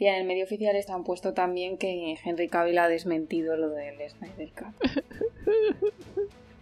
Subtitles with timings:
[0.00, 3.96] Tía, en el medio oficial está puesto también que Henry Cavill ha desmentido lo del
[4.08, 4.90] Snyder Cut.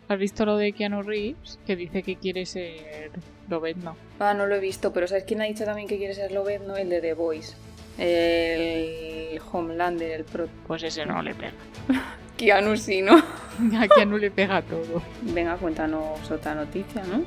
[0.09, 1.61] ¿Has visto lo de Keanu Reeves?
[1.65, 3.13] Que dice que quiere ser
[3.49, 3.95] Lobezno.
[4.19, 6.77] Ah, no lo he visto, pero ¿sabes quién ha dicho también que quiere ser Lobezno?
[6.77, 7.55] El de The Voice.
[7.97, 10.49] El Homelander, el pro.
[10.67, 11.53] Pues ese no le pega.
[12.37, 13.19] Keanu sí, ¿no?
[13.79, 15.01] A Keanu le pega todo.
[15.23, 17.23] Venga, cuéntanos otra noticia, ¿no?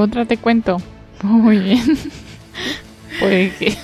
[0.00, 0.78] Otra te cuento.
[1.22, 1.82] Muy bien.
[3.20, 3.76] Pues que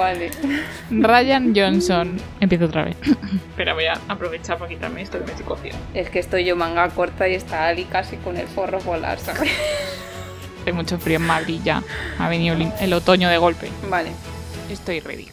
[0.00, 0.30] Vale.
[0.90, 2.16] Ryan Johnson.
[2.40, 2.96] Empiezo otra vez.
[3.50, 5.78] Espera, voy a aprovechar para quitarme esto que me estoy cogiendo.
[5.92, 9.52] Es que estoy yo manga corta y está Ali casi con el forro polar, ¿sabes?
[10.66, 11.82] Hay mucho frío en Madrid ya.
[12.18, 13.68] Ha venido el, el otoño de golpe.
[13.90, 14.12] Vale.
[14.70, 15.28] Estoy ready.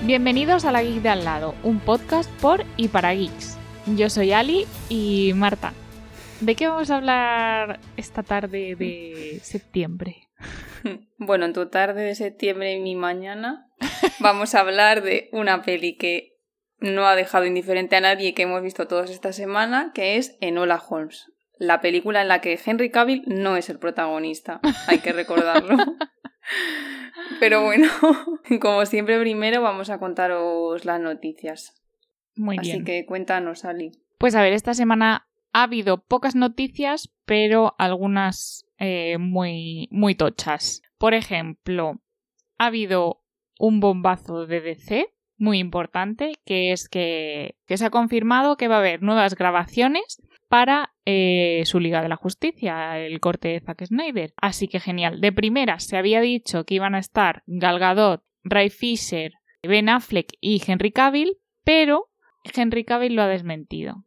[0.00, 3.51] Bienvenidos a La Geek de al lado, un podcast por y para geeks.
[3.86, 5.72] Yo soy Ali y Marta.
[6.40, 10.28] ¿De qué vamos a hablar esta tarde de septiembre?
[11.16, 13.68] Bueno, en tu tarde de septiembre y mi mañana
[14.18, 16.40] vamos a hablar de una peli que
[16.80, 20.36] no ha dejado indiferente a nadie y que hemos visto todos esta semana, que es
[20.40, 21.30] Enola Holmes.
[21.56, 25.76] La película en la que Henry Cavill no es el protagonista, hay que recordarlo.
[27.38, 27.88] Pero bueno,
[28.60, 31.81] como siempre, primero vamos a contaros las noticias.
[32.36, 32.84] Muy Así bien.
[32.84, 33.92] que cuéntanos, Ali.
[34.18, 40.82] Pues a ver, esta semana ha habido pocas noticias, pero algunas eh, muy, muy tochas.
[40.98, 42.00] Por ejemplo,
[42.58, 43.22] ha habido
[43.58, 48.76] un bombazo de DC muy importante, que es que, que se ha confirmado que va
[48.76, 53.86] a haber nuevas grabaciones para eh, su Liga de la Justicia, el corte de Zack
[53.86, 54.34] Snyder.
[54.36, 55.20] Así que genial.
[55.20, 60.34] De primera se había dicho que iban a estar Gal Gadot, Ray Fisher, Ben Affleck
[60.40, 62.11] y Henry Cavill, pero
[62.54, 64.04] Henry Cavill lo ha desmentido.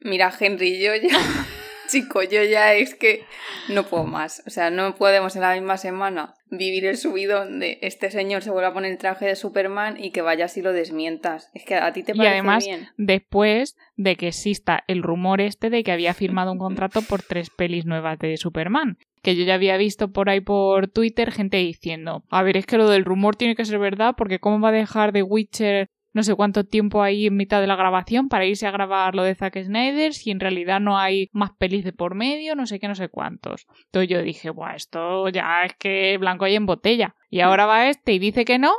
[0.00, 1.16] Mira, Henry, yo ya.
[1.88, 3.24] Chico, yo ya es que
[3.70, 4.42] no puedo más.
[4.46, 8.50] O sea, no podemos en la misma semana vivir el subidón de este señor se
[8.50, 11.50] vuelve a poner el traje de Superman y que vayas y lo desmientas.
[11.54, 12.88] Es que a ti te Y parece además, bien.
[12.98, 17.48] después de que exista el rumor este de que había firmado un contrato por tres
[17.48, 18.98] pelis nuevas de Superman.
[19.22, 22.76] Que yo ya había visto por ahí por Twitter gente diciendo, a ver, es que
[22.76, 26.22] lo del rumor tiene que ser verdad porque ¿cómo va a dejar de Witcher no
[26.22, 29.34] sé cuánto tiempo ahí en mitad de la grabación para irse a grabar lo de
[29.34, 32.88] Zack Snyder si en realidad no hay más pelis de por medio, no sé qué,
[32.88, 33.66] no sé cuántos.
[33.86, 37.14] Entonces yo dije, Buah, esto ya es que blanco hay en botella.
[37.30, 38.72] Y ahora va este y dice que no.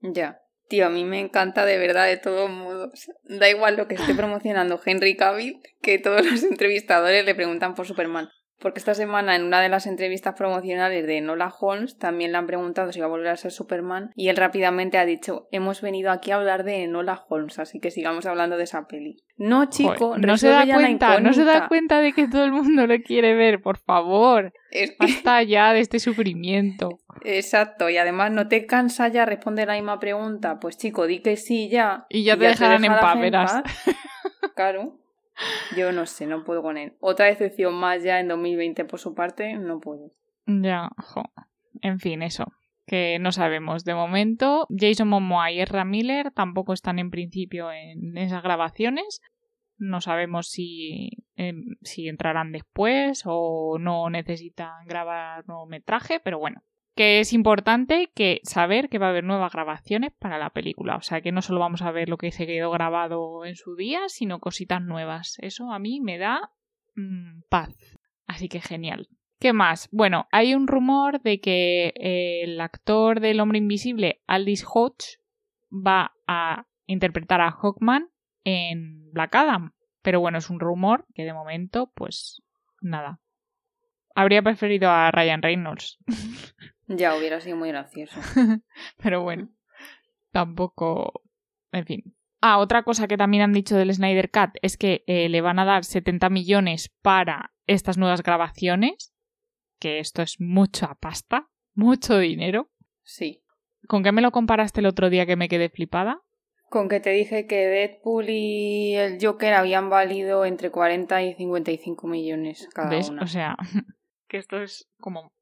[0.00, 0.40] Ya.
[0.68, 3.08] Tío, a mí me encanta de verdad de todos modos.
[3.24, 7.86] Da igual lo que esté promocionando Henry Cavill, que todos los entrevistadores le preguntan por
[7.86, 8.28] Superman.
[8.58, 12.46] Porque esta semana en una de las entrevistas promocionales de Nola Holmes también le han
[12.46, 16.10] preguntado si va a volver a ser Superman y él rápidamente ha dicho hemos venido
[16.10, 19.18] aquí a hablar de Nola Holmes, así que sigamos hablando de esa peli.
[19.36, 22.52] No, chico, Joder, no se da cuenta, no se da cuenta de que todo el
[22.52, 24.54] mundo lo quiere ver, por favor.
[24.70, 26.88] Es que- Basta ya de este sufrimiento.
[27.24, 30.58] Exacto, y además no te cansa ya responder la misma pregunta.
[30.60, 32.06] Pues chico, di que sí ya.
[32.08, 33.52] Y ya te dejarán en dejarás paz, verás.
[33.62, 33.96] paz.
[34.54, 34.98] Claro.
[35.76, 36.96] Yo no sé, no puedo con él.
[37.00, 40.12] Otra decepción más ya en 2020 por su parte, no puedo.
[40.46, 41.22] Ya, jo.
[41.82, 42.52] En fin, eso.
[42.86, 43.84] Que no sabemos.
[43.84, 49.20] De momento, Jason Momoa y Ezra Miller tampoco están en principio en esas grabaciones.
[49.76, 51.10] No sabemos si,
[51.82, 56.62] si entrarán después o no necesitan grabar nuevo metraje, pero bueno.
[56.96, 60.96] Que es importante que saber que va a haber nuevas grabaciones para la película.
[60.96, 63.76] O sea que no solo vamos a ver lo que se quedó grabado en su
[63.76, 65.36] día, sino cositas nuevas.
[65.40, 66.50] Eso a mí me da
[66.94, 67.76] mm, paz.
[68.26, 69.08] Así que genial.
[69.38, 69.88] ¿Qué más?
[69.92, 75.18] Bueno, hay un rumor de que el actor del hombre invisible, Aldis Hodge,
[75.70, 78.08] va a interpretar a Hawkman
[78.44, 79.74] en Black Adam.
[80.00, 82.42] Pero bueno, es un rumor que de momento, pues
[82.80, 83.20] nada.
[84.16, 85.98] Habría preferido a Ryan Reynolds.
[86.88, 88.20] Ya hubiera sido muy gracioso.
[89.02, 89.48] Pero bueno,
[90.30, 91.24] tampoco.
[91.72, 92.16] En fin.
[92.40, 95.58] Ah, otra cosa que también han dicho del Snyder Cut es que eh, le van
[95.58, 99.12] a dar 70 millones para estas nuevas grabaciones.
[99.80, 102.70] Que esto es mucha pasta, mucho dinero.
[103.02, 103.42] Sí.
[103.88, 106.20] ¿Con qué me lo comparaste el otro día que me quedé flipada?
[106.70, 112.06] Con que te dije que Deadpool y el Joker habían valido entre 40 y 55
[112.06, 113.10] millones cada ¿Ves?
[113.10, 113.22] una.
[113.22, 113.56] O sea,
[114.28, 115.32] que esto es como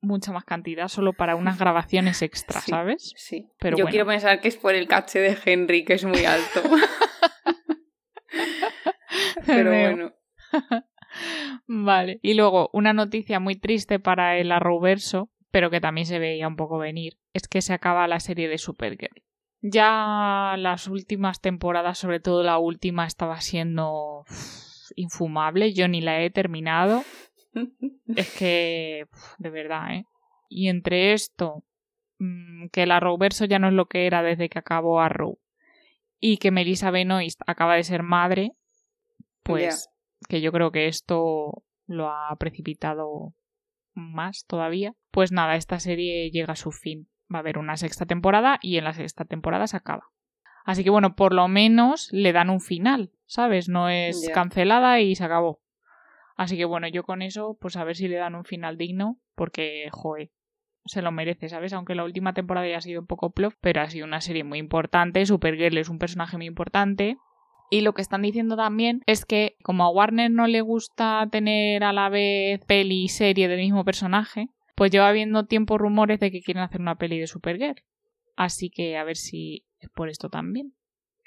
[0.00, 2.70] mucha más cantidad solo para unas grabaciones extra, Sí.
[2.70, 3.12] ¿sabes?
[3.16, 3.48] Sí.
[3.58, 3.90] Pero Yo bueno.
[3.90, 6.62] quiero pensar que es por el caché de Henry, que es muy alto.
[9.46, 10.12] Pero bueno.
[11.66, 12.20] Vale.
[12.22, 16.56] Y luego, una noticia muy triste para el Arrowverso, pero que también se veía un
[16.56, 19.22] poco venir, es que se acaba la serie de Supergirl.
[19.60, 24.24] Ya las últimas temporadas, sobre todo la última, estaba siendo
[24.94, 25.72] infumable.
[25.72, 27.02] Yo ni la he terminado.
[28.16, 29.06] Es que,
[29.38, 30.04] de verdad, ¿eh?
[30.48, 31.64] Y entre esto,
[32.18, 35.38] mm, que el Arrowverso ya no es lo que era desde que acabó Arrow,
[36.20, 38.52] y que Melissa Benoist acaba de ser madre,
[39.42, 39.88] pues
[40.28, 43.34] que yo creo que esto lo ha precipitado
[43.94, 44.94] más todavía.
[45.10, 47.08] Pues nada, esta serie llega a su fin.
[47.32, 50.10] Va a haber una sexta temporada y en la sexta temporada se acaba.
[50.64, 53.68] Así que bueno, por lo menos le dan un final, ¿sabes?
[53.68, 55.60] No es cancelada y se acabó.
[56.38, 59.18] Así que bueno, yo con eso, pues a ver si le dan un final digno,
[59.34, 60.30] porque, joe,
[60.84, 61.72] se lo merece, ¿sabes?
[61.72, 64.44] Aunque la última temporada ya ha sido un poco plof, pero ha sido una serie
[64.44, 65.26] muy importante.
[65.26, 67.18] Supergirl es un personaje muy importante.
[67.70, 71.82] Y lo que están diciendo también es que como a Warner no le gusta tener
[71.82, 76.30] a la vez peli y serie del mismo personaje, pues lleva habiendo tiempo rumores de
[76.30, 77.82] que quieren hacer una peli de Supergirl.
[78.36, 80.72] Así que a ver si es por esto también.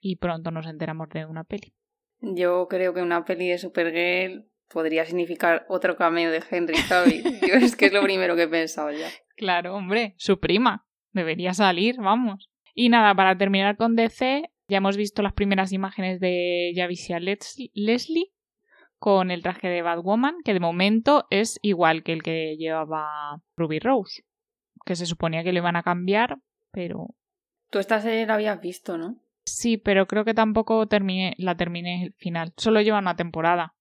[0.01, 1.73] Y pronto nos enteramos de una peli.
[2.21, 7.23] Yo creo que una peli de Supergirl podría significar otro cameo de Henry Cavill.
[7.47, 9.09] Yo es que es lo primero que he pensado ya.
[9.35, 10.85] Claro, hombre, su prima.
[11.11, 12.49] Debería salir, vamos.
[12.73, 18.31] Y nada, para terminar con DC, ya hemos visto las primeras imágenes de Javicia Leslie
[18.97, 23.79] con el traje de Batwoman, que de momento es igual que el que llevaba Ruby
[23.79, 24.23] Rose,
[24.85, 26.37] que se suponía que lo iban a cambiar,
[26.71, 27.07] pero...
[27.71, 29.17] Tú esta serie la habías visto, ¿no?
[29.43, 32.53] Sí, pero creo que tampoco terminé, la terminé el final.
[32.57, 33.73] Solo lleva una temporada.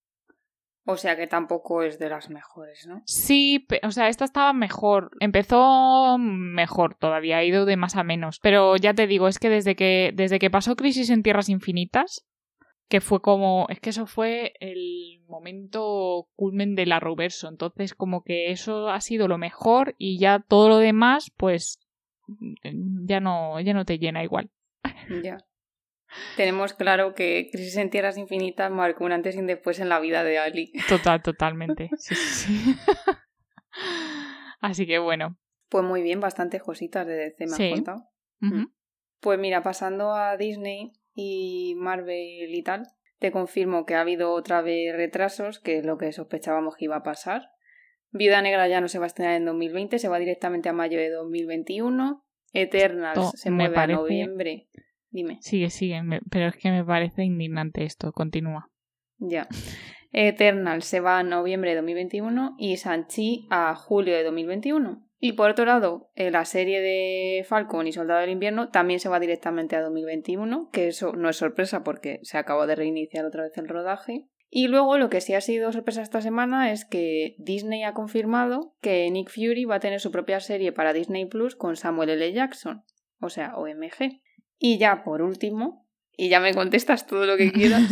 [0.86, 3.02] O sea que tampoco es de las mejores, ¿no?
[3.04, 5.10] Sí, o sea, esta estaba mejor.
[5.20, 8.38] Empezó mejor, todavía ha ido de más a menos.
[8.40, 12.26] Pero ya te digo, es que desde que, desde que pasó Crisis en Tierras Infinitas,
[12.88, 13.66] que fue como.
[13.68, 17.48] Es que eso fue el momento culmen del Arrowverso.
[17.48, 21.78] Entonces, como que eso ha sido lo mejor y ya todo lo demás, pues.
[23.06, 24.50] Ya no, ya no te llena igual.
[25.22, 25.38] Ya
[26.36, 30.00] tenemos claro que Crisis en Tierras Infinitas marcó un antes y un después en la
[30.00, 30.72] vida de Ali.
[30.88, 31.90] Total, totalmente.
[31.98, 32.76] Sí, sí, sí.
[34.60, 35.38] Así que bueno.
[35.68, 38.04] Pues muy bien, bastantes cositas de DC me has contado.
[38.40, 38.64] Mm.
[39.20, 42.86] Pues mira, pasando a Disney y Marvel y tal,
[43.18, 46.96] te confirmo que ha habido otra vez retrasos, que es lo que sospechábamos que iba
[46.96, 47.50] a pasar.
[48.10, 50.98] Viuda Negra ya no se va a estrenar en 2020, se va directamente a mayo
[50.98, 52.24] de 2021.
[52.52, 54.68] Eternals se mueve a noviembre
[55.10, 55.38] Dime.
[55.40, 58.12] Sigue, sigue, pero es que me parece indignante esto.
[58.12, 58.70] Continúa.
[59.18, 59.48] Ya.
[60.12, 65.06] Eternal se va a noviembre de 2021 y Sanchi a julio de 2021.
[65.22, 69.10] Y por otro lado, eh, la serie de Falcon y Soldado del Invierno también se
[69.10, 73.42] va directamente a 2021, que eso no es sorpresa porque se acabó de reiniciar otra
[73.42, 74.26] vez el rodaje.
[74.48, 78.74] Y luego lo que sí ha sido sorpresa esta semana es que Disney ha confirmado
[78.80, 82.32] que Nick Fury va a tener su propia serie para Disney Plus con Samuel L.
[82.32, 82.82] Jackson,
[83.20, 84.22] o sea, OMG.
[84.60, 87.82] Y ya por último, y ya me contestas todo lo que quieras.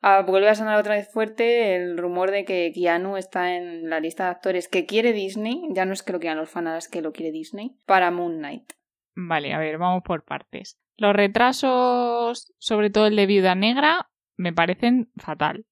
[0.00, 4.00] ah, vuelve a sonar otra vez fuerte el rumor de que Keanu está en la
[4.00, 7.02] lista de actores que quiere Disney, ya no es que lo quieran los fans, que
[7.02, 8.72] lo quiere Disney, para Moon Knight.
[9.14, 10.78] Vale, a ver, vamos por partes.
[10.96, 15.66] Los retrasos, sobre todo el de Viuda Negra, me parecen fatal.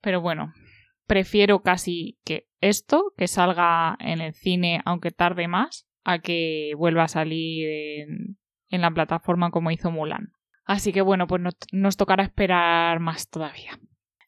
[0.00, 0.52] Pero bueno,
[1.06, 7.04] prefiero casi que esto, que salga en el cine aunque tarde más, a que vuelva
[7.04, 8.38] a salir en
[8.72, 10.32] en la plataforma como hizo Mulan.
[10.64, 11.42] Así que bueno, pues
[11.72, 13.78] nos, tocará esperar más todavía.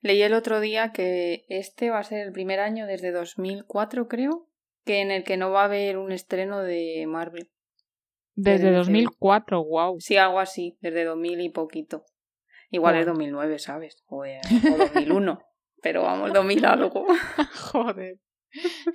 [0.01, 4.47] Leí el otro día que este va a ser el primer año desde 2004, creo,
[4.85, 7.51] que en el que no va a haber un estreno de Marvel.
[8.35, 9.97] Desde, 2004, wow.
[10.01, 12.05] Sí, algo así, desde 2000 y poquito.
[12.71, 14.03] Igual es 2009, ¿sabes?
[14.07, 15.41] O, 2001,
[15.83, 17.07] pero vamos, 2000 algo.
[17.73, 18.19] Joder.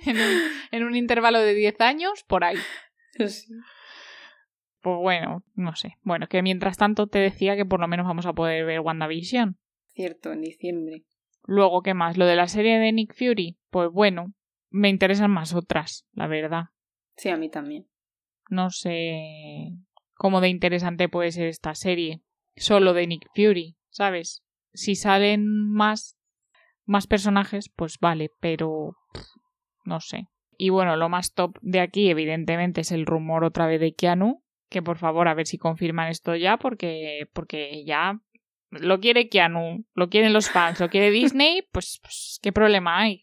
[0.06, 0.40] En un,
[0.70, 2.56] en un intervalo de 10 años, por ahí.
[3.26, 3.48] Sí
[4.82, 5.96] pues bueno, no sé.
[6.02, 9.58] Bueno, que mientras tanto te decía que por lo menos vamos a poder ver WandaVision.
[9.92, 11.04] Cierto, en diciembre.
[11.44, 12.16] Luego, ¿qué más?
[12.16, 13.58] Lo de la serie de Nick Fury.
[13.70, 14.32] Pues bueno,
[14.70, 16.66] me interesan más otras, la verdad.
[17.16, 17.86] Sí, a mí también.
[18.48, 19.72] No sé
[20.14, 22.22] cómo de interesante puede ser esta serie.
[22.56, 24.42] Solo de Nick Fury, ¿sabes?
[24.72, 26.18] Si salen más,
[26.84, 28.96] más personajes, pues vale, pero
[29.84, 30.26] no sé.
[30.56, 34.42] Y bueno, lo más top de aquí, evidentemente, es el rumor otra vez de Keanu,
[34.70, 38.18] que por favor a ver si confirman esto ya porque porque ya
[38.70, 43.22] lo quiere Keanu, lo quieren los fans, lo quiere Disney, pues, pues qué problema hay.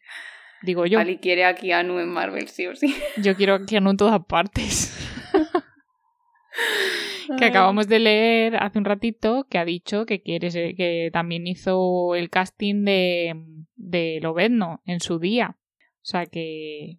[0.62, 1.00] Digo yo.
[1.00, 2.96] Ali quiere a Keanu en Marvel, sí o sí.
[3.24, 4.94] Yo quiero a Keanu en todas partes.
[7.38, 12.16] que acabamos de leer hace un ratito que ha dicho que quiere que también hizo
[12.16, 13.36] el casting de,
[13.76, 15.58] de Lobezno en su día.
[15.78, 16.98] O sea que,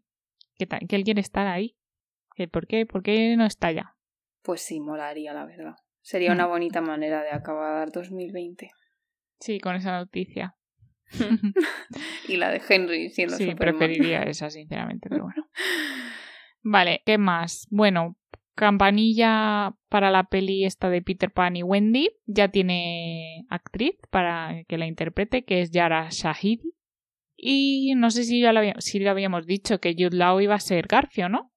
[0.57, 1.77] que, que él quiere estar ahí.
[2.53, 2.87] ¿Por qué?
[2.87, 3.98] ¿Por qué no está ya?
[4.43, 5.75] Pues sí, molaría, la verdad.
[6.01, 8.71] Sería una bonita manera de acabar 2020.
[9.41, 10.57] Sí, con esa noticia.
[12.29, 13.79] y la de Henry siendo Sí, Superman.
[13.79, 15.49] preferiría esa, sinceramente, pero bueno.
[16.63, 17.67] Vale, ¿qué más?
[17.71, 18.17] Bueno,
[18.55, 22.11] campanilla para la peli esta de Peter Pan y Wendy.
[22.27, 26.75] Ya tiene actriz para que la interprete, que es Yara Shahidi.
[27.37, 30.55] Y no sé si ya lo, había- si lo habíamos dicho, que Jude Law iba
[30.57, 31.53] a ser Garfio, ¿no?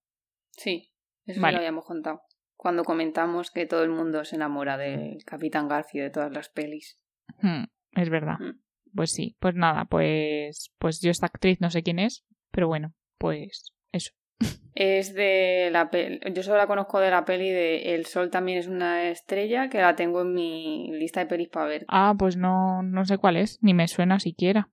[0.52, 0.92] Sí,
[1.26, 1.54] eso Vale.
[1.54, 2.22] lo habíamos contado.
[2.62, 6.96] Cuando comentamos que todo el mundo se enamora del Capitán Garfio de todas las pelis.
[7.42, 7.64] Hmm,
[7.96, 8.38] es verdad.
[8.38, 8.60] Mm.
[8.96, 12.94] Pues sí, pues nada, pues, pues yo esta actriz no sé quién es, pero bueno,
[13.18, 14.12] pues eso.
[14.76, 16.20] Es de la peli.
[16.36, 19.80] Yo solo la conozco de la peli de El Sol también es una estrella, que
[19.80, 21.86] la tengo en mi lista de pelis para ver.
[21.88, 24.70] Ah, pues no, no sé cuál es, ni me suena siquiera.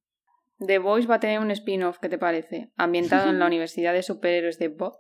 [0.59, 2.71] The Voice va a tener un spin-off, ¿qué te parece?
[2.77, 4.99] Ambientado en la Universidad de Superhéroes de Bot.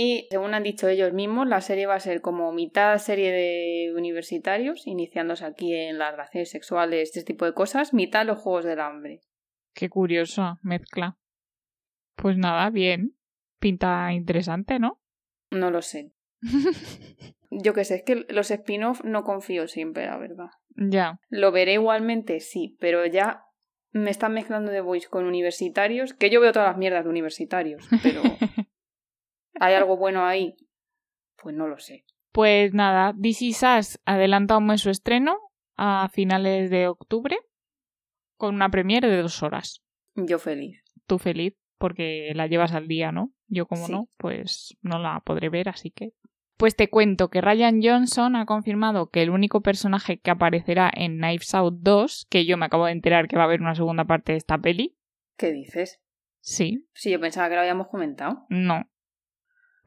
[0.00, 3.92] Y según han dicho ellos mismos, la serie va a ser como mitad serie de
[3.96, 8.78] universitarios, iniciándose aquí en las relaciones sexuales, este tipo de cosas, mitad los Juegos del
[8.78, 9.22] Hambre.
[9.74, 11.18] Qué curiosa mezcla.
[12.14, 13.16] Pues nada, bien.
[13.58, 15.00] Pinta interesante, ¿no?
[15.50, 16.12] No lo sé.
[17.50, 20.50] Yo qué sé, es que los spin-off no confío siempre, la verdad.
[20.76, 21.18] ya.
[21.28, 23.48] Lo veré igualmente, sí, pero ya
[23.90, 27.88] me están mezclando The Voice con universitarios, que yo veo todas las mierdas de universitarios,
[28.02, 28.22] pero
[29.60, 30.56] ¿hay algo bueno ahí?
[31.42, 32.04] Pues no lo sé.
[32.32, 35.38] Pues nada, Is Us adelanta un mes su estreno
[35.76, 37.36] a finales de octubre
[38.36, 39.82] con una premiere de dos horas.
[40.14, 40.82] Yo feliz.
[41.06, 43.32] Tú feliz porque la llevas al día, ¿no?
[43.46, 43.92] Yo como Sí.
[43.92, 46.12] no, pues no la podré ver, así que...
[46.56, 51.18] Pues te cuento que Ryan Johnson ha confirmado que el único personaje que aparecerá en
[51.18, 54.04] Knives Out 2, que yo me acabo de enterar que va a haber una segunda
[54.06, 54.96] parte de esta peli,
[55.36, 56.00] ¿Qué dices?
[56.40, 58.44] sí, Sí, yo pensaba que lo habíamos comentado.
[58.48, 58.90] No.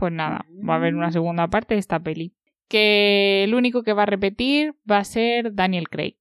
[0.01, 1.13] Pues nada, va a haber una Mm.
[1.13, 2.33] segunda parte de esta peli.
[2.67, 6.17] Que el único que va a repetir va a ser Daniel Craig,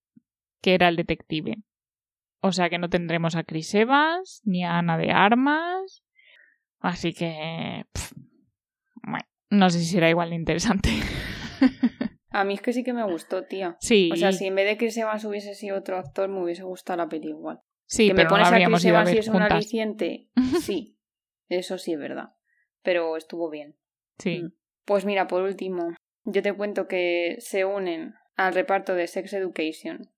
[0.61, 1.57] que era el detective.
[2.43, 6.03] O sea que no tendremos a Chris Evans ni a Ana de Armas.
[6.81, 7.87] Así que.
[7.91, 8.13] pff,
[9.03, 10.91] bueno, no sé si será igual de interesante.
[12.33, 13.77] A mí es que sí que me gustó, tía.
[13.81, 16.63] sí, O sea, si en vez de Chris Evans hubiese sido otro actor, me hubiese
[16.65, 17.61] gustado la peli igual.
[17.87, 20.29] sí que me pero no pones la a Chris Evans y es un aliciente,
[20.61, 20.97] sí.
[21.49, 22.29] Eso sí es verdad.
[22.83, 23.77] Pero estuvo bien.
[24.19, 24.43] Sí.
[24.43, 24.53] Mm.
[24.85, 25.95] Pues mira, por último,
[26.25, 30.11] yo te cuento que se unen al reparto de Sex Education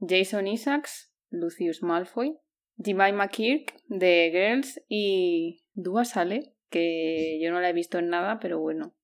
[0.00, 2.38] Jason Isaacs, Lucius Malfoy,
[2.82, 8.38] Jemima Kirk de Girls y Dua Sale, que yo no la he visto en nada,
[8.40, 8.94] pero bueno,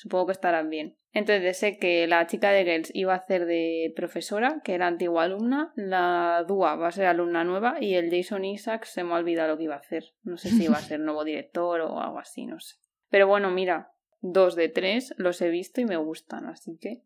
[0.00, 0.96] supongo que estarán bien.
[1.12, 5.24] Entonces sé que la chica de Girls iba a hacer de profesora, que era antigua
[5.24, 9.16] alumna, la Dua va a ser alumna nueva y el Jason Isaacs se me ha
[9.16, 10.14] olvidado lo que iba a hacer.
[10.22, 12.76] No sé si iba a ser nuevo director o algo así, no sé.
[13.10, 17.02] Pero bueno, mira, dos de tres los he visto y me gustan, así que,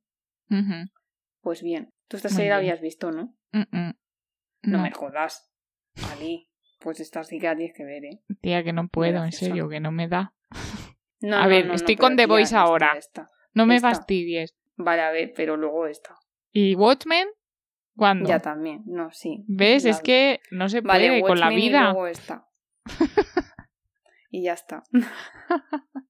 [1.40, 1.90] pues bien.
[2.06, 3.36] Tú esta serie la habías visto, ¿no?
[3.52, 3.94] No,
[4.62, 5.50] No, me jodas.
[6.12, 6.48] Ali,
[6.78, 8.22] pues esta sí que la tienes que ver, ¿eh?
[8.40, 10.33] tía, que no puedo, en serio, que no me da.
[11.20, 12.94] No, A no, ver, no, estoy con The Voice ahora.
[12.96, 13.28] esta.
[13.54, 13.90] No me Esta.
[13.90, 14.54] fastidies.
[14.76, 16.16] Vale, a ver, pero luego esta.
[16.52, 17.28] ¿Y Watchmen?
[17.96, 18.28] ¿Cuándo?
[18.28, 19.44] Ya también, no, sí.
[19.46, 19.84] ¿Ves?
[19.84, 21.82] Es que no se Vale, puede con la Watchmen y vida.
[21.84, 22.46] luego esta.
[24.30, 24.82] y ya está.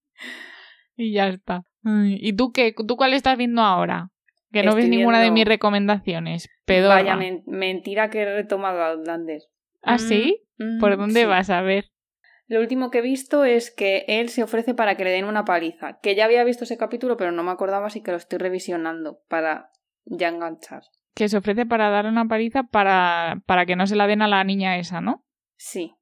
[0.96, 1.64] Y ya está.
[1.84, 2.73] ¿Y tú qué?
[2.87, 4.11] ¿Tú cuál estás viendo ahora?
[4.52, 6.49] Que no ves ninguna de mis recomendaciones.
[6.64, 6.94] Pedorra.
[6.94, 9.42] Vaya men- mentira que he retomado Outlander.
[9.82, 10.46] ¿Ah, sí?
[10.58, 11.26] Mm, ¿Por dónde sí.
[11.26, 11.90] vas a ver?
[12.46, 15.44] Lo último que he visto es que él se ofrece para que le den una
[15.44, 15.98] paliza.
[16.00, 19.20] Que ya había visto ese capítulo, pero no me acordaba, así que lo estoy revisionando
[19.28, 19.70] para
[20.04, 20.82] ya enganchar.
[21.14, 24.28] Que se ofrece para dar una paliza para, para que no se la den a
[24.28, 25.24] la niña esa, ¿no?
[25.56, 25.94] Sí.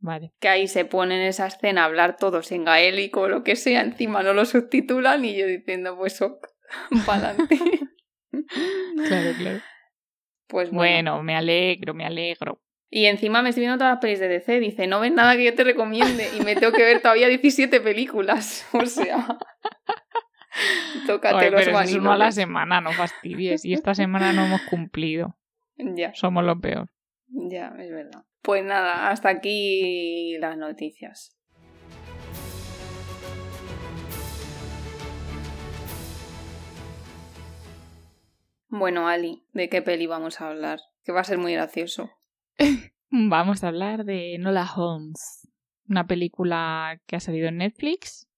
[0.00, 0.32] Vale.
[0.40, 3.56] Que ahí se ponen en esa escena a hablar todos en gaélico o lo que
[3.56, 6.46] sea, encima no lo subtitulan y yo diciendo, pues ok,
[7.06, 7.58] pa'lante.
[9.06, 9.60] Claro, claro.
[10.48, 11.12] Pues bueno.
[11.12, 12.63] Bueno, me alegro, me alegro.
[12.96, 14.60] Y encima me estoy viendo todas las pelis de DC.
[14.60, 16.28] Dice, no ves nada que yo te recomiende.
[16.38, 18.64] Y me tengo que ver todavía 17 películas.
[18.72, 19.16] O sea.
[21.08, 23.64] Tócate Joder, los pero es uno a la semana, no fastidies.
[23.64, 25.36] Y esta semana no hemos cumplido.
[25.76, 26.88] Ya, Somos lo peor.
[27.26, 28.22] ya, es verdad.
[28.42, 31.36] Pues nada, hasta aquí las noticias.
[38.68, 40.78] Bueno, Ali, ¿de qué peli vamos a hablar?
[41.02, 42.12] Que va a ser muy gracioso.
[43.10, 45.48] Vamos a hablar de Nola Holmes,
[45.88, 48.28] una película que ha salido en Netflix,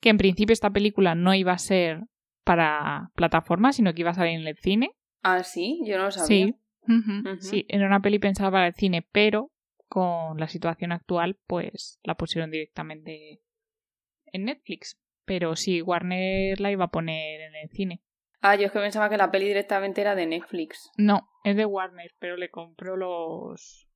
[0.00, 2.04] que en principio esta película no iba a ser
[2.44, 4.92] para plataforma, sino que iba a salir en el cine.
[5.22, 6.26] Ah, sí, yo no lo sabía.
[6.26, 6.54] Sí,
[7.38, 9.52] sí, era una peli pensada para el cine, pero
[9.88, 13.40] con la situación actual, pues la pusieron directamente
[14.26, 14.98] en Netflix.
[15.24, 18.02] Pero sí, Warner la iba a poner en el cine.
[18.42, 20.90] Ah, yo es que pensaba que la peli directamente era de Netflix.
[20.96, 23.88] No, es de Warner, pero le compró los,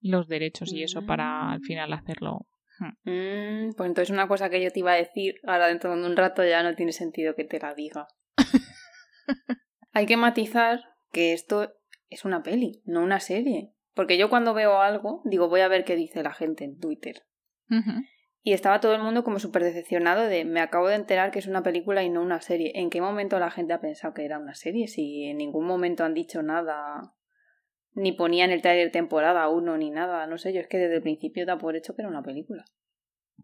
[0.00, 2.46] los derechos y eso para al final hacerlo.
[2.78, 3.10] Hmm.
[3.10, 6.16] Mm, pues entonces una cosa que yo te iba a decir, ahora dentro de un
[6.16, 8.06] rato ya no tiene sentido que te la diga.
[9.92, 10.80] Hay que matizar
[11.10, 11.72] que esto
[12.10, 13.72] es una peli, no una serie.
[13.94, 17.22] Porque yo cuando veo algo, digo, voy a ver qué dice la gente en Twitter.
[18.48, 21.46] Y estaba todo el mundo como súper decepcionado de me acabo de enterar que es
[21.46, 22.72] una película y no una serie.
[22.76, 24.88] ¿En qué momento la gente ha pensado que era una serie?
[24.88, 27.14] Si en ningún momento han dicho nada,
[27.92, 30.26] ni ponían el trailer temporada 1 ni nada.
[30.26, 32.64] No sé, yo es que desde el principio da por hecho que era una película.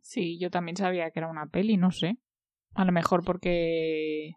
[0.00, 2.16] Sí, yo también sabía que era una peli, no sé.
[2.72, 4.36] A lo mejor porque...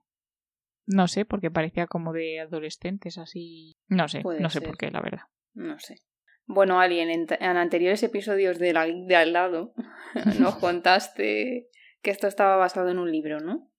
[0.85, 3.77] No sé, porque parecía como de adolescentes, así...
[3.87, 5.27] No sé, no sé por qué, la verdad.
[5.53, 6.01] No sé.
[6.47, 9.73] Bueno, Alien, en, en anteriores episodios de, la, de al lado
[10.39, 11.67] nos contaste
[12.01, 13.69] que esto estaba basado en un libro, ¿no?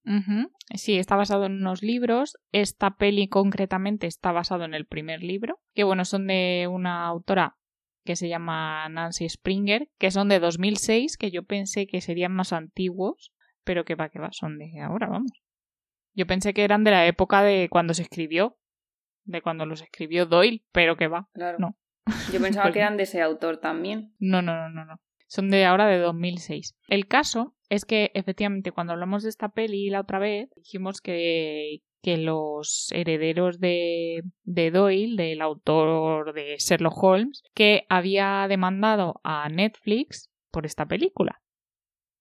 [0.75, 2.39] Sí, está basado en unos libros.
[2.51, 7.59] Esta peli concretamente está basado en el primer libro, que bueno, son de una autora
[8.05, 12.55] que se llama Nancy Springer, que son de 2006, que yo pensé que serían más
[12.55, 13.35] antiguos,
[13.65, 15.33] pero que va, que va, son de ahora, vamos.
[16.15, 18.57] Yo pensé que eran de la época de cuando se escribió,
[19.25, 21.59] de cuando los escribió Doyle, pero que va, claro.
[21.59, 21.77] no.
[22.33, 24.15] Yo pensaba pues que eran de ese autor también.
[24.19, 25.01] No, no, no, no, no.
[25.27, 26.75] Son de ahora de 2006.
[26.89, 31.83] El caso es que efectivamente cuando hablamos de esta peli la otra vez dijimos que,
[32.03, 39.49] que los herederos de, de Doyle, del autor de Sherlock Holmes, que había demandado a
[39.49, 41.43] Netflix por esta película.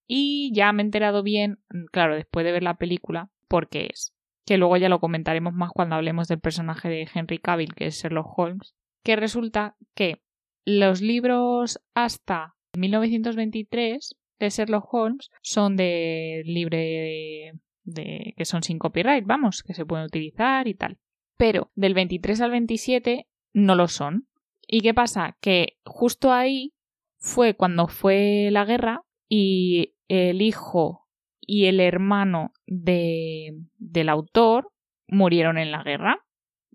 [0.05, 1.59] Y ya me he enterado bien,
[1.91, 4.13] claro, después de ver la película, por qué es.
[4.45, 8.01] Que luego ya lo comentaremos más cuando hablemos del personaje de Henry Cavill, que es
[8.01, 10.21] Sherlock Holmes, que resulta que
[10.65, 19.25] los libros hasta 1923 de Sherlock Holmes son de libre de, que son sin copyright,
[19.25, 20.97] vamos, que se pueden utilizar y tal.
[21.37, 24.27] Pero del 23 al 27 no lo son.
[24.67, 25.37] ¿Y qué pasa?
[25.39, 26.73] Que justo ahí
[27.17, 31.07] fue cuando fue la guerra y el hijo
[31.39, 34.71] y el hermano de, del autor
[35.07, 36.25] murieron en la guerra.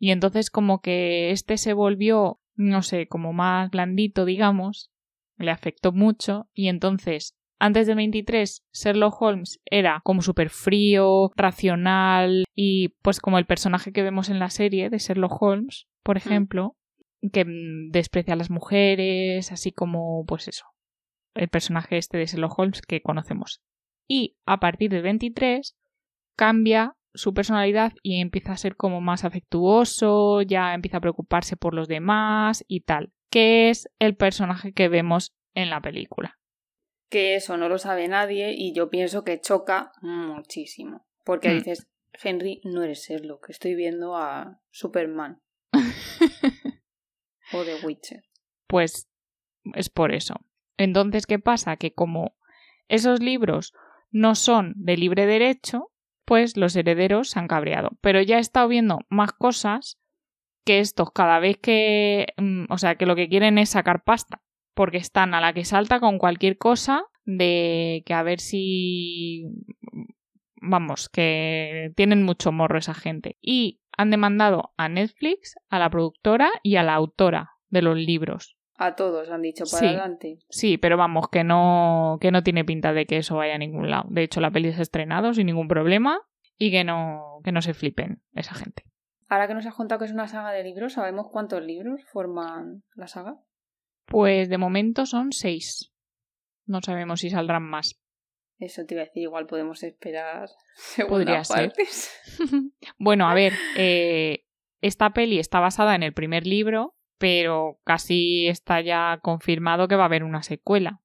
[0.03, 4.91] Y entonces como que este se volvió, no sé, como más blandito, digamos,
[5.37, 12.43] le afectó mucho y entonces antes del 23, Sherlock Holmes era como súper frío, racional
[12.53, 16.19] y pues como el personaje que vemos en la serie de Sherlock Holmes, por mm.
[16.19, 16.77] ejemplo,
[17.33, 17.45] que
[17.93, 20.65] desprecia a las mujeres, así como pues eso,
[21.37, 23.63] el personaje este de Sherlock Holmes que conocemos.
[24.09, 25.77] Y a partir del 23
[26.35, 31.75] cambia su personalidad y empieza a ser como más afectuoso, ya empieza a preocuparse por
[31.75, 36.39] los demás y tal, que es el personaje que vemos en la película.
[37.11, 41.07] Que eso no lo sabe nadie y yo pienso que choca muchísimo.
[41.25, 41.55] Porque mm.
[41.55, 41.89] dices,
[42.23, 45.43] Henry, no eres Sherlock, estoy viendo a Superman.
[47.53, 48.23] o The Witcher.
[48.67, 49.09] Pues
[49.75, 50.37] es por eso.
[50.79, 51.77] Entonces, ¿qué pasa?
[51.77, 52.37] Que como
[52.89, 53.73] esos libros
[54.11, 55.92] no son de libre derecho,
[56.25, 57.91] pues los herederos se han cabreado.
[58.01, 59.99] Pero ya he estado viendo más cosas
[60.65, 62.29] que estos cada vez que...
[62.37, 64.43] Mm, o sea, que lo que quieren es sacar pasta.
[64.75, 69.45] Porque están a la que salta con cualquier cosa de que a ver si...
[70.65, 73.37] Vamos, que tienen mucho morro esa gente.
[73.43, 78.57] Y han demandado a Netflix, a la productora y a la autora de los libros.
[78.77, 80.39] A todos han dicho para adelante.
[80.49, 83.91] Sí, pero vamos, que no, que no tiene pinta de que eso vaya a ningún
[83.91, 84.05] lado.
[84.09, 86.21] De hecho, la peli se ha estrenado sin ningún problema
[86.57, 88.85] y que no, que no se flipen esa gente.
[89.29, 92.83] Ahora que nos has contado que es una saga de libros, ¿sabemos cuántos libros forman
[92.95, 93.37] la saga?
[94.07, 95.93] Pues de momento son seis.
[96.67, 97.99] No sabemos si saldrán más.
[98.59, 100.49] Eso te iba a decir, igual podemos esperar
[101.09, 101.73] Podría ser.
[102.99, 104.45] bueno, a ver, eh,
[104.81, 110.03] esta peli está basada en el primer libro, pero casi está ya confirmado que va
[110.03, 111.03] a haber una secuela.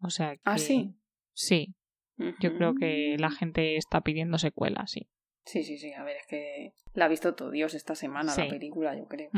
[0.00, 0.94] O sea ¿Ah, sí?
[1.34, 1.74] Sí.
[2.16, 5.10] Yo creo que la gente está pidiendo secuela, sí.
[5.44, 5.92] Sí, sí, sí.
[5.92, 9.28] A ver, es que la ha visto todo Dios esta semana la película, yo creo.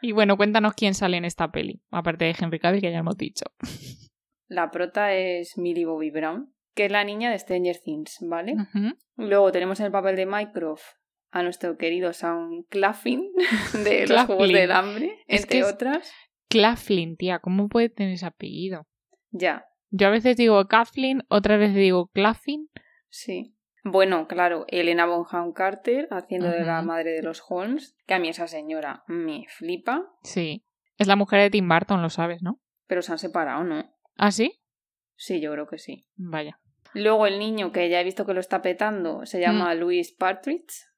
[0.00, 3.16] Y bueno, cuéntanos quién sale en esta peli, aparte de Henry Cavill, que ya hemos
[3.16, 3.46] dicho.
[4.48, 8.54] La prota es Millie Bobby Brown, que es la niña de Stranger Things, ¿vale?
[9.16, 10.84] Luego tenemos en el papel de Mycroft
[11.32, 13.32] a nuestro querido Sam Claflin
[13.84, 16.12] de los Juegos del Hambre, entre otras.
[16.48, 18.86] Claflin, tía, ¿cómo puede tener ese apellido?
[19.30, 19.66] Ya.
[19.90, 22.68] Yo a veces digo Kathleen, otras veces digo Claflin.
[23.08, 23.56] Sí.
[23.82, 28.28] Bueno, claro, Elena Bonham Carter haciendo de la madre de los Holmes, que a mí
[28.28, 30.06] esa señora me flipa.
[30.22, 30.64] Sí.
[30.98, 32.60] Es la mujer de Tim Burton, lo sabes, ¿no?
[32.86, 33.90] Pero se han separado, ¿no?
[34.16, 34.60] ¿Ah, sí?
[35.16, 36.06] Sí, yo creo que sí.
[36.14, 36.60] Vaya.
[36.94, 40.91] Luego el niño, que ya he visto que lo está petando, se llama Luis Partridge,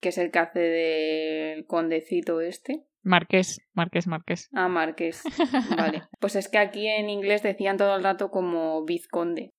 [0.00, 2.84] Que es el que hace del condecito este.
[3.02, 4.48] Marqués, Marqués, Marqués.
[4.52, 5.22] Ah, Marqués.
[5.76, 6.02] Vale.
[6.20, 9.50] Pues es que aquí en inglés decían todo el rato como vizconde.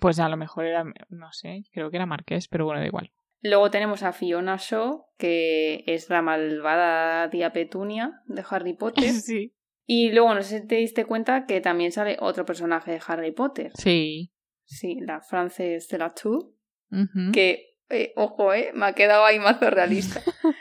[0.00, 3.12] Pues a lo mejor era, no sé, creo que era Marqués, pero bueno, da igual.
[3.42, 9.04] Luego tenemos a Fiona Shaw, que es la malvada tía Petunia de Harry Potter.
[9.22, 9.54] Sí.
[9.86, 13.32] Y luego no sé si te diste cuenta que también sale otro personaje de Harry
[13.32, 13.72] Potter.
[13.74, 14.32] Sí.
[14.64, 16.52] Sí, la Frances de la Tour,
[16.92, 17.32] Ujú.
[17.32, 20.20] que, eh, ojo, eh, me ha quedado ahí mazo realista.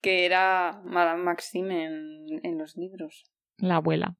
[0.00, 3.24] que era Madame Maxime en, en los libros.
[3.58, 4.16] La abuela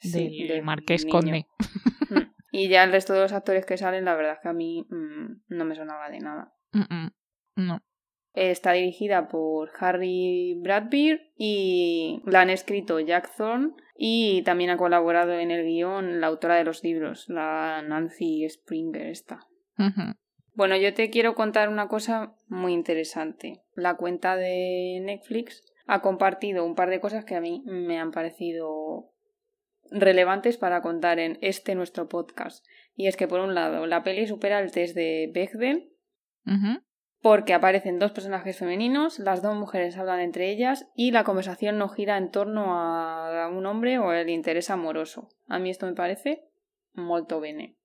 [0.00, 1.46] Sí, del Marqués Conde.
[2.08, 2.18] Mm.
[2.52, 4.86] Y ya el resto de los actores que salen, la verdad es que a mí
[4.88, 6.52] mm, no me sonaba de nada.
[6.72, 7.10] Mm, mm.
[7.56, 7.82] No.
[8.32, 15.32] Está dirigida por Harry Bradbeer y la han escrito Jack Thorne y también ha colaborado
[15.32, 19.40] en el guion la autora de los libros, la Nancy Springer esta.
[19.78, 20.14] Ujú.
[20.60, 23.62] Bueno, yo te quiero contar una cosa muy interesante.
[23.76, 28.10] La cuenta de Netflix ha compartido un par de cosas que a mí me han
[28.10, 29.10] parecido
[29.90, 32.62] relevantes para contar en este nuestro podcast.
[32.94, 35.94] Y es que por un lado, la peli supera el test de Bechdel
[37.22, 41.88] porque aparecen dos personajes femeninos, las dos mujeres hablan entre ellas y la conversación no
[41.88, 45.30] gira en torno a un hombre o el interés amoroso.
[45.46, 46.44] A mí esto me parece
[46.92, 47.78] molto bene.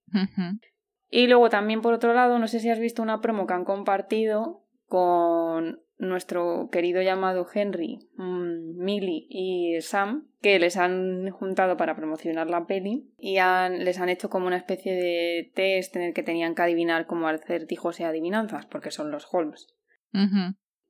[1.18, 3.64] Y luego también por otro lado, no sé si has visto una promo que han
[3.64, 11.96] compartido con nuestro querido llamado Henry, mm, Millie y Sam, que les han juntado para
[11.96, 16.14] promocionar la peli y han- les han hecho como una especie de test en el
[16.14, 19.68] que tenían que adivinar como acertijos y adivinanzas, porque son los Holmes.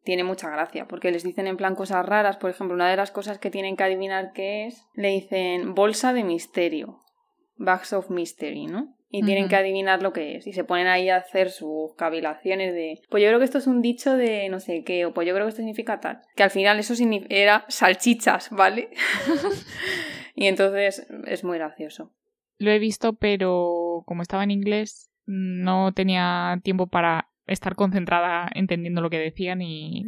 [0.02, 3.12] Tiene mucha gracia, porque les dicen en plan cosas raras, por ejemplo, una de las
[3.12, 7.04] cosas que tienen que adivinar qué es, le dicen bolsa de misterio,
[7.58, 8.95] bags of mystery, ¿no?
[9.10, 10.48] Y tienen que adivinar lo que es.
[10.48, 13.68] Y se ponen ahí a hacer sus cavilaciones de, pues yo creo que esto es
[13.68, 16.22] un dicho de no sé qué, o pues yo creo que esto significa tal.
[16.36, 16.94] Que al final eso
[17.30, 18.89] era salchichas, ¿vale?
[20.36, 22.12] y entonces es muy gracioso.
[22.58, 29.02] Lo he visto, pero como estaba en inglés, no tenía tiempo para estar concentrada entendiendo
[29.02, 30.06] lo que decían y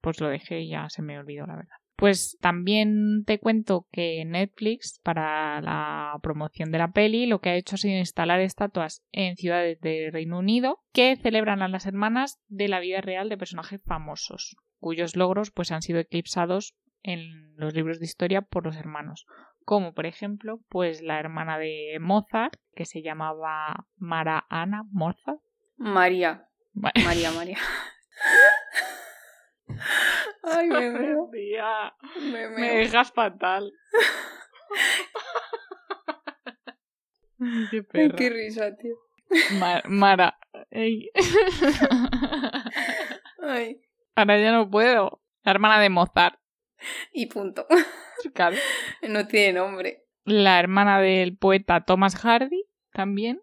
[0.00, 1.76] pues lo dejé y ya se me olvidó, la verdad.
[1.96, 7.56] Pues también te cuento que Netflix, para la promoción de la peli, lo que ha
[7.56, 12.38] hecho ha sido instalar estatuas en ciudades del Reino Unido que celebran a las hermanas
[12.48, 17.72] de la vida real de personajes famosos, cuyos logros pues han sido eclipsados en los
[17.72, 19.24] libros de historia por los hermanos.
[19.64, 25.40] Como por ejemplo, pues la hermana de Mozart, que se llamaba Mara Ana Mozart.
[25.76, 26.48] María.
[26.74, 27.58] María, María.
[30.46, 31.28] Ay, me veo.
[31.32, 33.72] Tía, Me dejas fatal.
[37.70, 38.16] Qué Ay, perra.
[38.16, 38.94] qué risa, tío.
[39.58, 40.38] Ma- Mara.
[40.70, 41.10] Ey.
[43.42, 43.80] Ay.
[44.14, 45.20] Ahora ya no puedo.
[45.42, 46.38] La hermana de Mozart.
[47.12, 47.66] Y punto.
[48.34, 48.56] claro.
[49.08, 50.04] No tiene nombre.
[50.24, 53.40] La hermana del poeta Thomas Hardy también.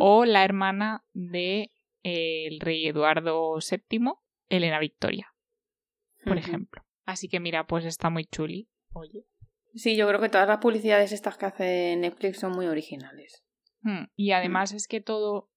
[0.00, 1.70] O la hermana de
[2.02, 4.14] eh, el rey Eduardo VII,
[4.48, 5.32] Elena Victoria,
[6.24, 6.82] por ejemplo.
[7.04, 8.68] Así que mira, pues está muy chuli.
[8.92, 9.24] Oye.
[9.74, 13.44] Sí, yo creo que todas las publicidades estas que hace Netflix son muy originales.
[13.82, 15.48] Hmm, Y además es que todo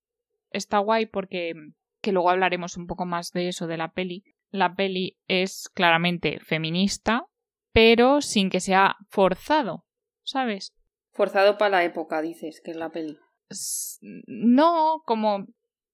[0.52, 1.54] está guay porque,
[2.02, 4.24] que luego hablaremos un poco más de eso de la peli.
[4.50, 7.26] La peli es claramente feminista,
[7.72, 9.86] pero sin que sea forzado,
[10.22, 10.74] ¿sabes?
[11.12, 13.18] Forzado para la época, dices, que es la peli.
[14.28, 15.48] No como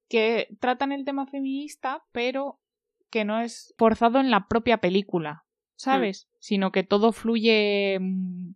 [0.09, 2.59] que tratan el tema feminista, pero
[3.09, 5.45] que no es forzado en la propia película,
[5.75, 6.27] ¿sabes?
[6.39, 8.53] Sino que todo fluye mm,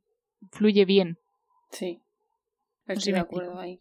[0.52, 1.18] fluye bien.
[1.72, 2.02] Sí.
[2.86, 3.80] No sé Estoy de acuerdo ahí.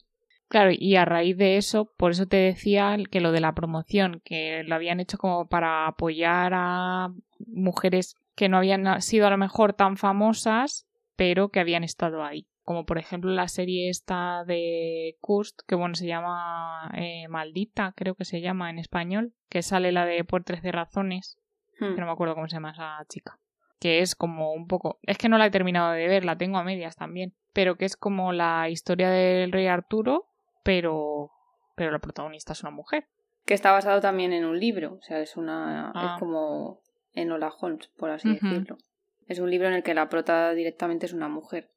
[0.48, 4.20] Claro, y a raíz de eso, por eso te decía que lo de la promoción,
[4.22, 7.08] que lo habían hecho como para apoyar a
[7.46, 12.46] mujeres que no habían sido a lo mejor tan famosas, pero que habían estado ahí.
[12.64, 18.14] Como por ejemplo la serie esta de Kurst, que bueno, se llama eh, Maldita, creo
[18.14, 21.38] que se llama en español, que sale la de Por 13 razones,
[21.82, 21.94] Hmm.
[21.94, 23.38] que no me acuerdo cómo se llama esa chica.
[23.80, 24.98] Que es como un poco.
[25.02, 27.34] Es que no la he terminado de ver, la tengo a medias también.
[27.52, 30.28] Pero que es como la historia del rey Arturo,
[30.62, 31.30] pero.
[31.74, 33.08] Pero la protagonista es una mujer.
[33.44, 34.94] Que está basado también en un libro.
[34.94, 35.90] O sea, es una.
[35.94, 36.12] Ah.
[36.14, 36.80] Es como
[37.12, 38.78] Enola Holmes, por así decirlo.
[39.26, 41.70] Es un libro en el que la prota directamente es una mujer.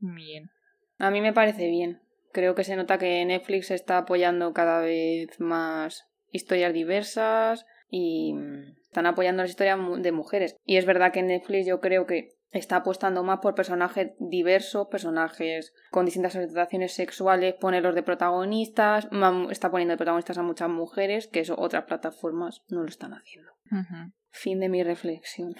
[0.00, 0.50] Bien.
[0.98, 2.00] A mí me parece bien.
[2.32, 8.76] Creo que se nota que Netflix está apoyando cada vez más historias diversas y mm,
[8.82, 10.56] están apoyando las historias de mujeres.
[10.64, 15.72] Y es verdad que Netflix yo creo que está apostando más por personajes diversos, personajes
[15.90, 19.08] con distintas orientaciones sexuales, ponerlos de protagonistas,
[19.50, 23.52] está poniendo de protagonistas a muchas mujeres, que eso otras plataformas no lo están haciendo.
[24.30, 25.54] Fin de mi reflexión.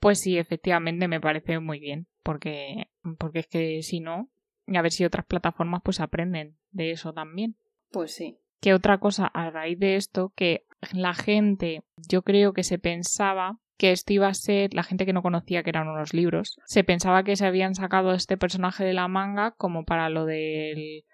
[0.00, 4.28] Pues sí, efectivamente me parece muy bien, porque, porque es que si no,
[4.66, 7.56] a ver si otras plataformas pues aprenden de eso también.
[7.90, 8.36] Pues sí.
[8.60, 13.60] Que otra cosa a raíz de esto, que la gente, yo creo que se pensaba
[13.78, 16.84] que esto iba a ser, la gente que no conocía que eran unos libros, se
[16.84, 21.04] pensaba que se habían sacado este personaje de la manga como para lo del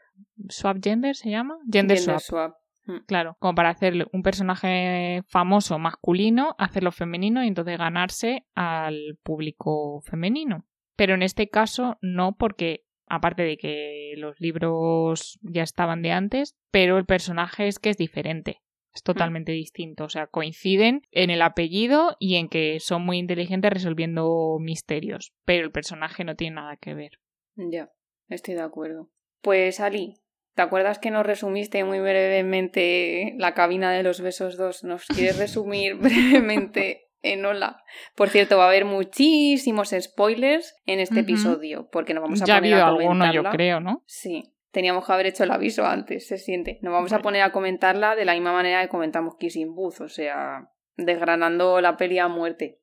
[0.48, 1.58] swap gender, ¿se llama?
[1.70, 2.56] Gender, swap.
[2.86, 3.04] Mm.
[3.06, 10.00] Claro, como para hacer un personaje famoso masculino, hacerlo femenino y entonces ganarse al público
[10.00, 10.64] femenino.
[10.96, 16.56] Pero en este caso no, porque aparte de que los libros ya estaban de antes,
[16.70, 18.62] pero el personaje es que es diferente.
[18.94, 19.06] Es mm.
[19.06, 20.04] totalmente distinto.
[20.04, 25.32] O sea, coinciden en el apellido y en que son muy inteligentes resolviendo misterios.
[25.44, 27.18] Pero el personaje no tiene nada que ver.
[27.56, 27.90] Ya,
[28.28, 29.10] estoy de acuerdo.
[29.42, 30.14] Pues Ali,
[30.54, 34.84] ¿te acuerdas que nos resumiste muy brevemente la cabina de los besos 2?
[34.84, 37.82] ¿Nos quieres resumir brevemente en Hola.
[38.14, 42.56] Por cierto, va a haber muchísimos spoilers en este episodio, porque nos vamos a ya
[42.56, 44.04] poner ha habido alguno, yo creo, ¿no?
[44.06, 44.52] Sí.
[44.70, 46.80] Teníamos que haber hecho el aviso antes, se siente.
[46.82, 50.08] Nos vamos a poner a comentarla de la misma manera que comentamos Kissing Booth, o
[50.08, 52.80] sea, desgranando la peli a muerte.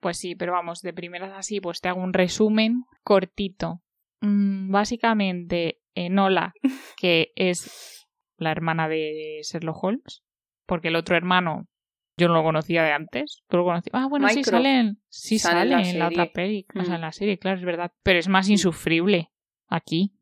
[0.00, 3.82] Pues sí, pero vamos, de primeras así, pues te hago un resumen cortito.
[4.22, 6.54] Mm, básicamente, Enola,
[6.96, 8.06] que es
[8.38, 10.24] la hermana de Sherlock Holmes,
[10.64, 11.68] porque el otro hermano
[12.16, 13.42] yo no lo conocía de antes.
[13.48, 13.92] ¿Tú lo conocías?
[13.92, 15.00] Ah, bueno, sí salen.
[15.08, 16.66] Sí sale, en la, otra peli.
[16.74, 17.92] O sea, en la serie, claro, es verdad.
[18.02, 19.30] Pero es más insufrible
[19.68, 20.14] aquí.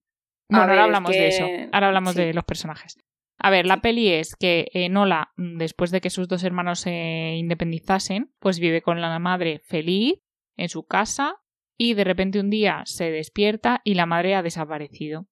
[0.48, 1.46] Bueno, ahora hablamos de eso.
[1.72, 2.98] Ahora hablamos de los personajes.
[3.38, 6.80] A ver, la peli es que eh, Nola, mm, después de que sus dos hermanos
[6.80, 10.20] se independizasen, pues vive con la madre feliz
[10.56, 11.36] en su casa
[11.76, 15.26] y de repente un día se despierta y la madre ha desaparecido.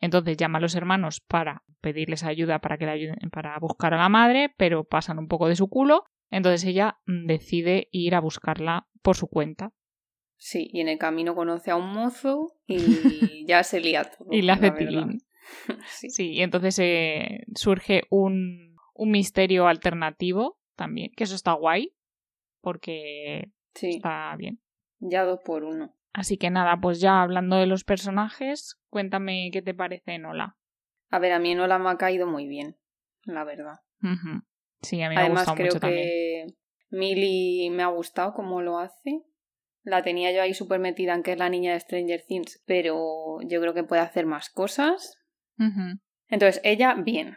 [0.00, 3.98] Entonces llama a los hermanos para pedirles ayuda para que la ayuden para buscar a
[3.98, 6.04] la madre, pero pasan un poco de su culo.
[6.30, 9.72] Entonces ella mm, decide ir a buscarla por su cuenta.
[10.36, 12.76] Sí, y en el camino conoce a un mozo y
[13.46, 14.28] ya se lía todo.
[14.30, 15.22] y le hace tilín.
[15.86, 16.32] sí.
[16.32, 21.94] y entonces eh, surge un, un misterio alternativo también, que eso está guay,
[22.60, 24.60] porque está bien.
[24.98, 25.94] Ya dos por uno.
[26.16, 30.56] Así que nada, pues ya hablando de los personajes, cuéntame qué te parece Enola.
[31.10, 32.78] A ver, a mí Enola me ha caído muy bien,
[33.24, 33.80] la verdad.
[34.80, 36.46] Sí, a mí me ha gustado creo mucho que
[36.88, 39.24] Millie me ha gustado cómo lo hace.
[39.82, 43.42] La tenía yo ahí súper metida en que es la niña de Stranger Things, pero
[43.42, 45.18] yo creo que puede hacer más cosas.
[46.28, 47.36] Entonces, ella, bien.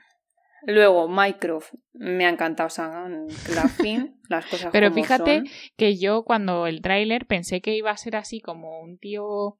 [0.63, 5.43] Luego, Mycroft, me ha encantado Sam Claflin, las cosas Pero fíjate
[5.78, 9.60] que yo cuando el tráiler pensé que iba a ser así como un tío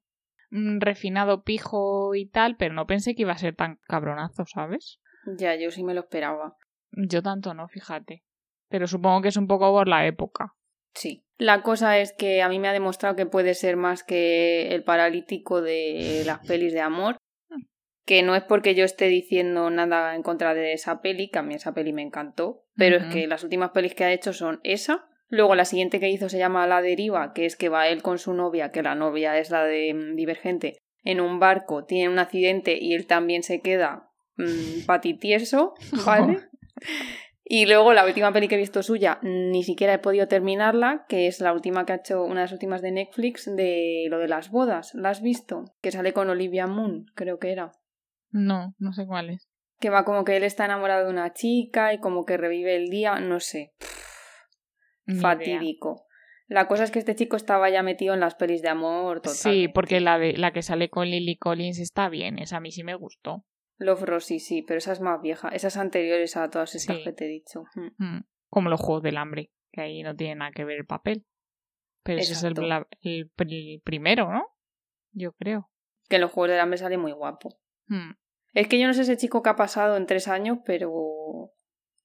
[0.50, 5.00] mm, refinado pijo y tal, pero no pensé que iba a ser tan cabronazo, ¿sabes?
[5.38, 6.56] Ya, yo sí me lo esperaba.
[6.92, 8.24] Yo tanto no, fíjate.
[8.68, 10.54] Pero supongo que es un poco por la época.
[10.94, 11.24] Sí.
[11.38, 14.84] La cosa es que a mí me ha demostrado que puede ser más que el
[14.84, 17.16] paralítico de las pelis de amor
[18.10, 21.42] que no es porque yo esté diciendo nada en contra de esa peli, que a
[21.42, 24.58] mí esa peli me encantó, pero es que las últimas pelis que ha hecho son
[24.64, 25.06] esa.
[25.28, 28.18] Luego la siguiente que hizo se llama La Deriva, que es que va él con
[28.18, 32.18] su novia, que la novia es la de mm, Divergente, en un barco, tiene un
[32.18, 36.40] accidente y él también se queda mmm, patitieso, ¿vale?
[37.44, 41.28] Y luego la última peli que he visto suya, ni siquiera he podido terminarla, que
[41.28, 44.26] es la última que ha hecho, una de las últimas de Netflix, de lo de
[44.26, 44.96] las bodas.
[44.96, 45.64] ¿La has visto?
[45.80, 47.70] Que sale con Olivia Moon, creo que era.
[48.30, 49.48] No, no sé cuál es.
[49.78, 52.88] Que va como que él está enamorado de una chica y como que revive el
[52.90, 53.72] día, no sé.
[55.20, 56.06] fatídico.
[56.50, 59.36] La cosa es que este chico estaba ya metido en las pelis de amor total.
[59.36, 62.72] Sí, porque la, de, la que sale con Lily Collins está bien, esa a mí
[62.72, 63.44] sí me gustó.
[63.78, 65.48] Love Rosie, sí, pero esa es más vieja.
[65.50, 67.64] Esas anteriores a todas esas que te he dicho.
[67.76, 68.04] Mm.
[68.04, 71.24] Mm, como los Juegos del Hambre, que ahí no tiene nada que ver el papel.
[72.02, 72.54] Pero ese es el,
[73.02, 74.46] el, primero, ¿no?
[75.12, 75.70] Yo creo.
[76.08, 77.58] Que en los Juegos del Hambre sale muy guapo.
[77.86, 78.10] Mm.
[78.52, 81.52] Es que yo no sé ese chico que ha pasado en tres años, pero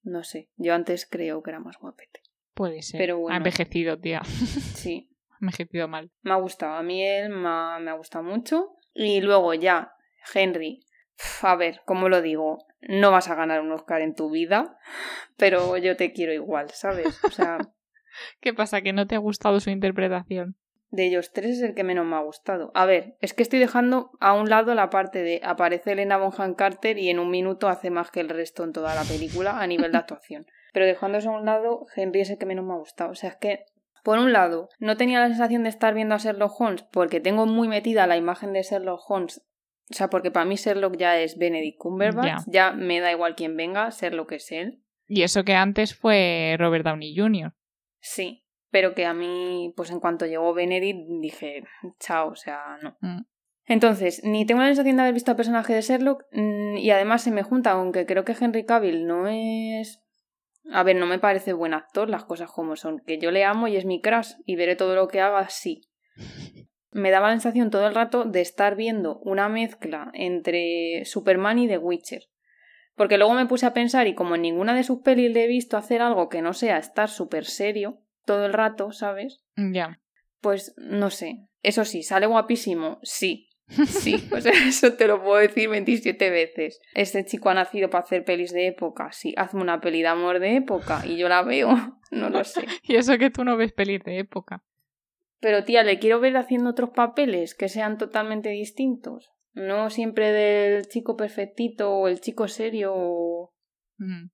[0.03, 0.49] no sé.
[0.57, 2.21] Yo antes creo que era más guapete.
[2.53, 2.99] Puede ser.
[2.99, 4.21] Pero Ha envejecido, tía.
[4.75, 5.09] Sí.
[5.31, 6.11] ha envejecido mal.
[6.21, 6.75] Me ha gustado.
[6.75, 8.77] A mí él me ha, me ha gustado mucho.
[8.93, 9.93] Y luego ya,
[10.33, 10.81] Henry.
[11.41, 12.65] A ver, ¿cómo lo digo?
[12.81, 14.77] No vas a ganar un Oscar en tu vida,
[15.37, 17.23] pero yo te quiero igual, ¿sabes?
[17.23, 17.57] O sea.
[18.41, 18.81] ¿Qué pasa?
[18.81, 20.55] ¿Que no te ha gustado su interpretación?
[20.95, 22.71] De ellos tres es el que menos me ha gustado.
[22.73, 26.55] A ver, es que estoy dejando a un lado la parte de aparece Elena Bonham
[26.55, 29.67] Carter y en un minuto hace más que el resto en toda la película a
[29.67, 30.47] nivel de actuación.
[30.73, 33.11] Pero dejando eso a un lado, Henry es el que menos me ha gustado.
[33.11, 33.65] O sea, es que
[34.03, 37.47] Por un lado, no tenía la sensación de estar viendo a Sherlock Holmes porque tengo
[37.47, 39.41] muy metida la imagen de Sherlock Holmes.
[39.89, 43.57] O sea, porque para mí Sherlock ya es Benedict Cumberbatch, ya me da igual quién
[43.57, 44.83] venga, ser lo que es él.
[45.07, 47.53] Y eso que antes fue Robert Downey Jr.
[47.99, 48.44] Sí,
[48.75, 51.63] pero que a mí, pues en cuanto llegó Benedict, dije,
[51.97, 52.97] chao, o sea, no.
[52.99, 53.21] Mm.
[53.67, 57.21] Entonces, ni tengo la sensación de haber visto al personaje de Sherlock, mm, y además
[57.21, 60.03] se me junta, aunque creo que Henry Cavill no es.
[60.73, 62.99] A ver, no me parece buen actor, las cosas como son.
[62.99, 65.83] Que yo le amo y es mi crush, y veré todo lo que haga, sí.
[66.91, 71.69] Me daba la sensación todo el rato de estar viendo una mezcla entre Superman y
[71.69, 72.23] The Witcher.
[72.95, 75.47] Porque luego me puse a pensar, y como en ninguna de sus pelis le he
[75.47, 79.41] visto hacer algo que no sea estar súper serio todo el rato, ¿sabes?
[79.55, 79.99] Ya.
[80.41, 81.47] Pues no sé.
[81.63, 83.49] Eso sí, sale guapísimo, sí.
[83.87, 86.79] Sí, pues eso te lo puedo decir 27 veces.
[86.93, 89.11] Este chico ha nacido para hacer pelis de época.
[89.11, 91.69] Sí, hazme una peli de amor de época y yo la veo.
[92.11, 92.65] No lo sé.
[92.83, 94.63] y eso que tú no ves pelis de época.
[95.41, 99.31] Pero tía, le quiero ver haciendo otros papeles que sean totalmente distintos.
[99.53, 102.93] No siempre del chico perfectito o el chico serio.
[102.95, 103.53] O...
[103.97, 104.29] Mm.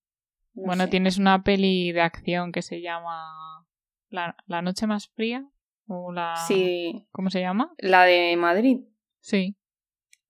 [0.53, 3.65] bueno, tienes una peli de acción que se llama
[4.11, 5.45] La, la Noche Más Fría.
[5.87, 6.35] O la...
[6.47, 7.07] Sí.
[7.11, 7.73] ¿Cómo se llama?
[7.79, 8.81] La de Madrid.
[9.19, 9.57] Sí.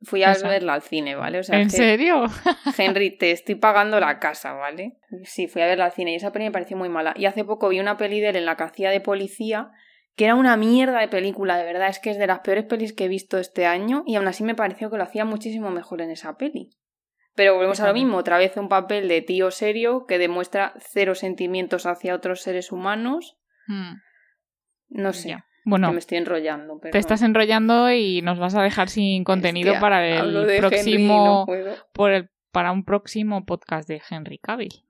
[0.03, 1.39] Fui a verla al cine, ¿vale?
[1.39, 2.23] O sea, ¿En serio?
[2.77, 4.97] Henry, te estoy pagando la casa, ¿vale?
[5.23, 7.13] Sí, fui a verla al cine y esa peli me pareció muy mala.
[7.15, 9.71] Y hace poco vi una peli de él en la que hacía de policía,
[10.15, 11.89] que era una mierda de película, de verdad.
[11.89, 14.43] Es que es de las peores pelis que he visto este año y aún así
[14.43, 16.71] me pareció que lo hacía muchísimo mejor en esa peli.
[17.35, 21.15] Pero volvemos a lo mismo, otra vez un papel de tío serio que demuestra cero
[21.15, 23.37] sentimientos hacia otros seres humanos.
[23.71, 24.01] Mm.
[24.89, 25.37] No sé.
[25.63, 26.79] Bueno, me estoy enrollando.
[26.79, 31.45] Te estás enrollando y nos vas a dejar sin contenido para el próximo.
[31.93, 34.83] por el, para un próximo podcast de Henry Cavill.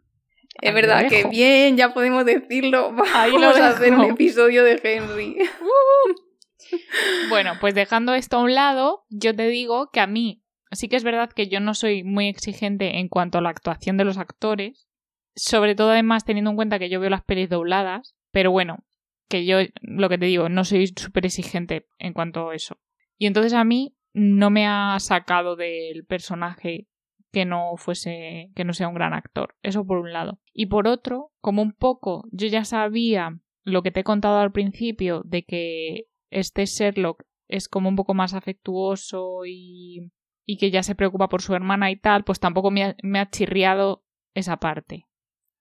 [0.61, 2.95] Es verdad que bien, ya podemos decirlo.
[3.13, 5.37] Ahí Vamos a hacer un episodio de Henry.
[7.29, 10.95] bueno, pues dejando esto a un lado, yo te digo que a mí sí que
[10.95, 14.17] es verdad que yo no soy muy exigente en cuanto a la actuación de los
[14.17, 14.87] actores.
[15.35, 18.15] Sobre todo, además, teniendo en cuenta que yo veo las pelis dobladas.
[18.31, 18.83] Pero bueno,
[19.29, 22.79] que yo, lo que te digo, no soy súper exigente en cuanto a eso.
[23.17, 26.87] Y entonces a mí no me ha sacado del personaje
[27.31, 29.55] que no fuese, que no sea un gran actor.
[29.61, 30.39] Eso por un lado.
[30.53, 34.51] Y por otro, como un poco yo ya sabía lo que te he contado al
[34.51, 40.11] principio de que este Sherlock es como un poco más afectuoso y,
[40.45, 43.29] y que ya se preocupa por su hermana y tal, pues tampoco me me ha
[43.29, 45.07] chirriado esa parte.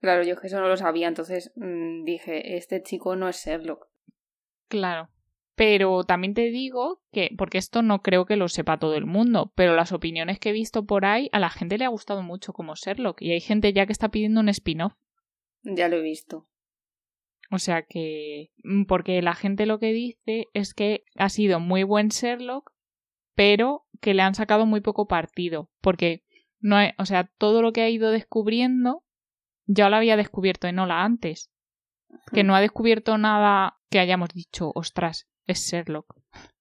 [0.00, 3.86] Claro, yo que eso no lo sabía, entonces mm, dije, este chico no es Sherlock.
[4.68, 5.10] Claro.
[5.54, 9.52] Pero también te digo que, porque esto no creo que lo sepa todo el mundo,
[9.54, 12.54] pero las opiniones que he visto por ahí, a la gente le ha gustado mucho
[12.54, 13.20] como Sherlock.
[13.20, 14.94] Y hay gente ya que está pidiendo un spin-off.
[15.62, 16.48] Ya lo he visto.
[17.50, 18.52] O sea que.
[18.64, 22.72] Mm, porque la gente lo que dice es que ha sido muy buen Sherlock,
[23.34, 25.68] pero que le han sacado muy poco partido.
[25.82, 26.22] Porque
[26.58, 29.04] no hay, o sea, todo lo que ha ido descubriendo
[29.72, 31.50] ya lo había descubierto en Ola antes.
[32.32, 36.16] Que no ha descubierto nada que hayamos dicho, ostras, es Sherlock.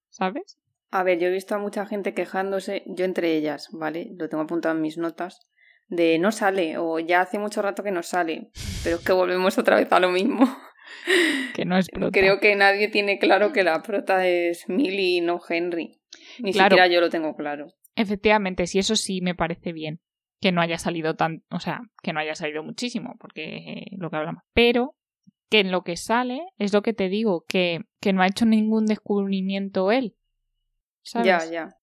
[0.09, 0.59] ¿Sabes?
[0.91, 4.11] A ver, yo he visto a mucha gente quejándose, yo entre ellas, ¿vale?
[4.15, 5.47] Lo tengo apuntado en mis notas,
[5.87, 8.51] de no sale, o ya hace mucho rato que no sale,
[8.83, 10.45] pero es que volvemos otra vez a lo mismo.
[11.53, 12.17] Que no es prota.
[12.17, 16.01] Creo que nadie tiene claro que la prota es Millie y no Henry.
[16.39, 17.67] Ni siquiera yo lo tengo claro.
[17.95, 20.01] Efectivamente, sí, eso sí me parece bien
[20.39, 24.09] que no haya salido tan, o sea, que no haya salido muchísimo, porque eh, lo
[24.09, 24.43] que hablamos.
[24.53, 24.95] Pero
[25.49, 28.45] que en lo que sale es lo que te digo, que, que no ha hecho
[28.45, 30.15] ningún descubrimiento él.
[31.01, 31.27] ¿Sabes?
[31.27, 31.75] Ya, ya.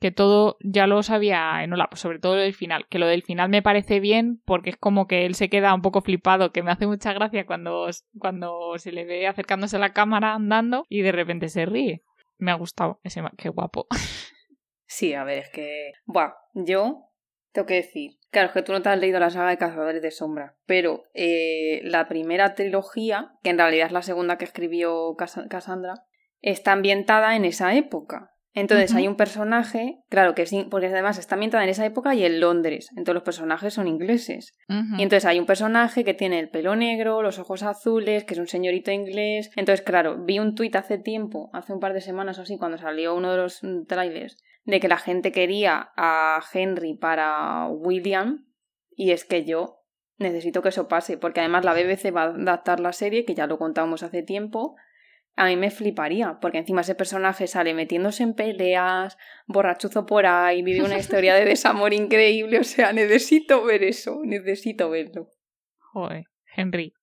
[0.00, 2.86] Que todo ya lo sabía en Hola, sobre todo lo del final.
[2.88, 5.82] Que lo del final me parece bien porque es como que él se queda un
[5.82, 9.92] poco flipado, que me hace mucha gracia cuando, cuando se le ve acercándose a la
[9.92, 12.02] cámara andando y de repente se ríe.
[12.38, 13.86] Me ha gustado ese, qué guapo.
[14.86, 15.92] Sí, a ver, es que.
[16.04, 17.11] Buah, yo
[17.52, 20.02] tengo que decir, claro, es que tú no te has leído la saga de Cazadores
[20.02, 25.14] de Sombra, pero eh, la primera trilogía, que en realidad es la segunda que escribió
[25.16, 26.04] Cassandra,
[26.40, 28.32] está ambientada en esa época.
[28.54, 32.24] Entonces hay un personaje, claro que sí, porque además está ambientada en esa época y
[32.24, 34.54] en Londres, entonces los personajes son ingleses.
[34.68, 38.40] Y entonces hay un personaje que tiene el pelo negro, los ojos azules, que es
[38.40, 39.50] un señorito inglés.
[39.56, 42.76] Entonces, claro, vi un tuit hace tiempo, hace un par de semanas o así, cuando
[42.76, 48.46] salió uno de los mm, trailers, de que la gente quería a Henry para William
[48.90, 49.80] y es que yo
[50.18, 53.46] necesito que eso pase porque además la BBC va a adaptar la serie que ya
[53.46, 54.76] lo contamos hace tiempo
[55.34, 60.62] a mí me fliparía, porque encima ese personaje sale metiéndose en peleas, borrachuzo por ahí,
[60.62, 65.28] vive una historia de desamor increíble, o sea, necesito ver eso, necesito verlo.
[65.78, 66.94] Joder, Henry,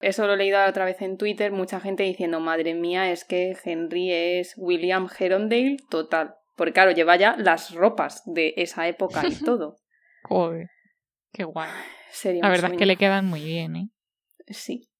[0.00, 3.56] Eso lo he leído otra vez en Twitter, mucha gente diciendo, madre mía, es que
[3.64, 6.36] Henry es William Herondale total.
[6.60, 9.78] Porque claro, lleva ya las ropas de esa época y todo.
[10.24, 10.68] Joder,
[11.32, 11.70] qué guay.
[12.10, 13.88] Sería La verdad es que le quedan muy bien, ¿eh?
[14.48, 14.90] Sí.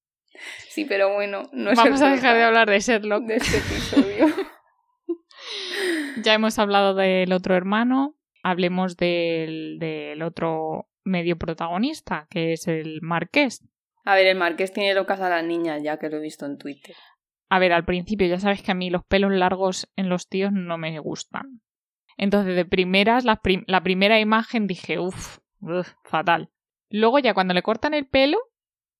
[0.69, 3.25] Sí, pero bueno, no es Vamos a dejar de hablar de Sherlock.
[3.25, 4.25] de este episodio.
[6.23, 13.01] Ya hemos hablado del otro hermano, hablemos del, del otro medio protagonista, que es el
[13.03, 13.63] marqués.
[14.03, 16.57] A ver, el marqués tiene locas a las niñas, ya que lo he visto en
[16.57, 16.95] Twitter.
[17.53, 20.53] A ver, al principio ya sabes que a mí los pelos largos en los tíos
[20.53, 21.61] no me gustan.
[22.15, 25.39] Entonces, de primeras, la, prim- la primera imagen dije, uff,
[26.05, 26.49] fatal.
[26.89, 28.37] Luego ya cuando le cortan el pelo,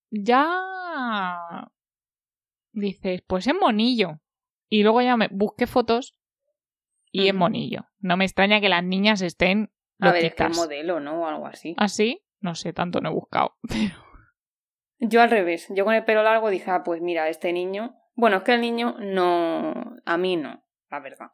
[0.10, 1.70] ya
[2.74, 4.20] dices, pues es monillo.
[4.70, 6.16] Y luego ya me busqué fotos
[7.12, 7.86] y es monillo.
[8.00, 11.22] No me extraña que las niñas estén A ver, es que el modelo, ¿no?
[11.22, 11.74] O algo así.
[11.78, 12.22] ¿Así?
[12.40, 13.58] No sé, tanto no he buscado.
[15.00, 15.68] Yo al revés.
[15.76, 17.96] Yo con el pelo largo dije, ah, pues mira, este niño.
[18.16, 19.96] Bueno, es que el niño no.
[20.06, 21.28] A mí no, la verdad.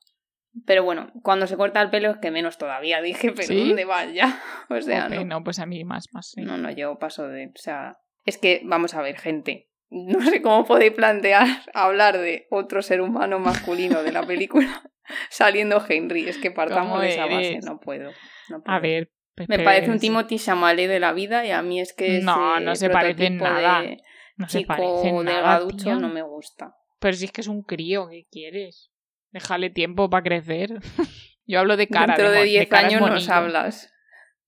[0.66, 3.02] Pero bueno, cuando se corta el pelo es que menos todavía.
[3.02, 3.68] Dije, pero ¿Sí?
[3.68, 4.40] ¿dónde vas ya?
[4.70, 5.24] O sea, no.
[5.26, 6.32] no, pues a mí más, más.
[6.32, 6.42] sí.
[6.42, 7.48] No, no, yo paso de.
[7.48, 9.70] O sea, es que, vamos a ver, gente.
[9.90, 14.84] No sé cómo podéis plantear hablar de otro ser humano masculino de la película
[15.30, 16.28] saliendo Henry.
[16.28, 17.60] Es que partamos ¿Cómo de esa base.
[17.64, 18.12] No puedo.
[18.50, 18.82] no A puedo.
[18.82, 19.12] ver.
[19.34, 22.60] pues, Me parece un Timothy Chalamet de la vida y a mí es que No,
[22.60, 23.82] no se parece en nada.
[23.82, 24.02] de
[24.38, 25.96] No se parece nada, tía.
[25.96, 26.76] no me gusta.
[27.00, 28.92] Pero si es que es un crío, ¿qué quieres?
[29.32, 30.80] Déjale tiempo para crecer.
[31.46, 32.16] Yo hablo de cara.
[32.16, 33.94] Dentro de mo- 10 cara es años nos hablas.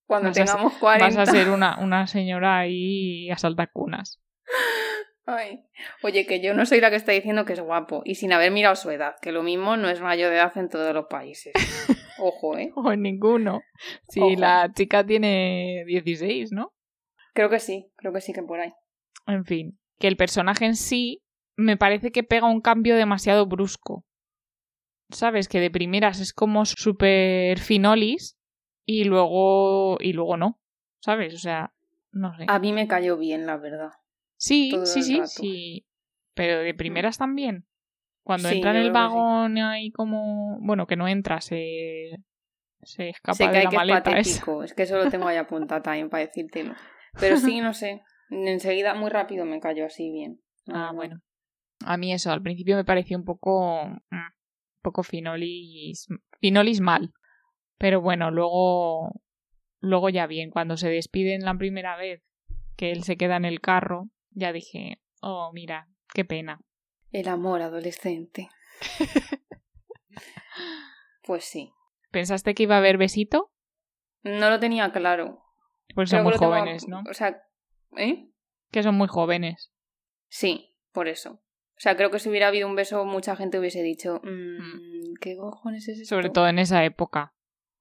[0.05, 1.05] Cuando Vas a ser- tengamos 40.
[1.05, 4.21] Vas a ser una, una señora ahí a saltacunas.
[5.25, 5.63] Ay.
[6.01, 8.51] Oye, que yo no soy la que está diciendo que es guapo y sin haber
[8.51, 11.53] mirado su edad, que lo mismo no es mayor de edad en todos los países.
[12.17, 12.71] Ojo, ¿eh?
[12.75, 13.61] O en ninguno.
[14.09, 14.31] Si Ojo.
[14.39, 16.73] la chica tiene 16, ¿no?
[17.33, 18.73] Creo que sí, creo que sí que por ahí.
[19.27, 19.78] En fin.
[19.99, 21.21] Que el personaje en sí
[21.57, 24.05] me parece que pega un cambio demasiado brusco.
[25.11, 25.47] ¿Sabes?
[25.47, 28.37] Que de primeras es como súper finolis
[28.85, 29.97] y luego.
[29.99, 30.59] y luego no.
[31.01, 31.33] ¿Sabes?
[31.33, 31.73] O sea,
[32.11, 32.45] no sé.
[32.47, 33.91] A mí me cayó bien, la verdad.
[34.37, 35.85] sí, todo sí, sí, sí.
[36.35, 37.65] Pero de primeras también.
[38.23, 38.93] Cuando Sí, entra en el que sí.
[38.93, 40.59] vagón ahí como.
[40.61, 42.17] Bueno, que no entra, se.
[42.83, 44.11] se escapa sé que de hay la que es maleta.
[44.11, 44.11] esa.
[44.39, 46.75] patético, es que eso lo tengo ahí apuntado también para decírtelo.
[47.19, 48.03] Pero sí, no sé.
[48.29, 50.41] Enseguida, muy rápido me cayó así bien.
[50.67, 50.93] Ah, verdad.
[50.93, 51.19] bueno.
[51.85, 53.85] A mí eso, al principio me pareció un poco.
[53.85, 56.07] mm, un poco finolis.
[56.39, 57.13] finolis mal.
[57.77, 59.21] Pero bueno, luego.
[59.81, 62.21] Luego ya bien, cuando se despiden la primera vez
[62.75, 66.59] que él se queda en el carro, ya dije, oh, mira, qué pena.
[67.13, 68.49] El amor adolescente.
[71.23, 71.71] pues sí.
[72.11, 73.51] ¿Pensaste que iba a haber besito?
[74.23, 75.43] No lo tenía claro.
[75.95, 77.03] Pues son muy tengo- jóvenes, ¿no?
[77.09, 77.41] O sea,
[77.97, 78.29] ¿eh?
[78.71, 79.71] Que son muy jóvenes.
[80.27, 81.41] Sí, por eso.
[81.77, 85.37] O sea, creo que si hubiera habido un beso, mucha gente hubiese dicho, "Mm, ¿qué
[85.37, 86.15] cojones es esto?
[86.15, 87.33] Sobre todo en esa época.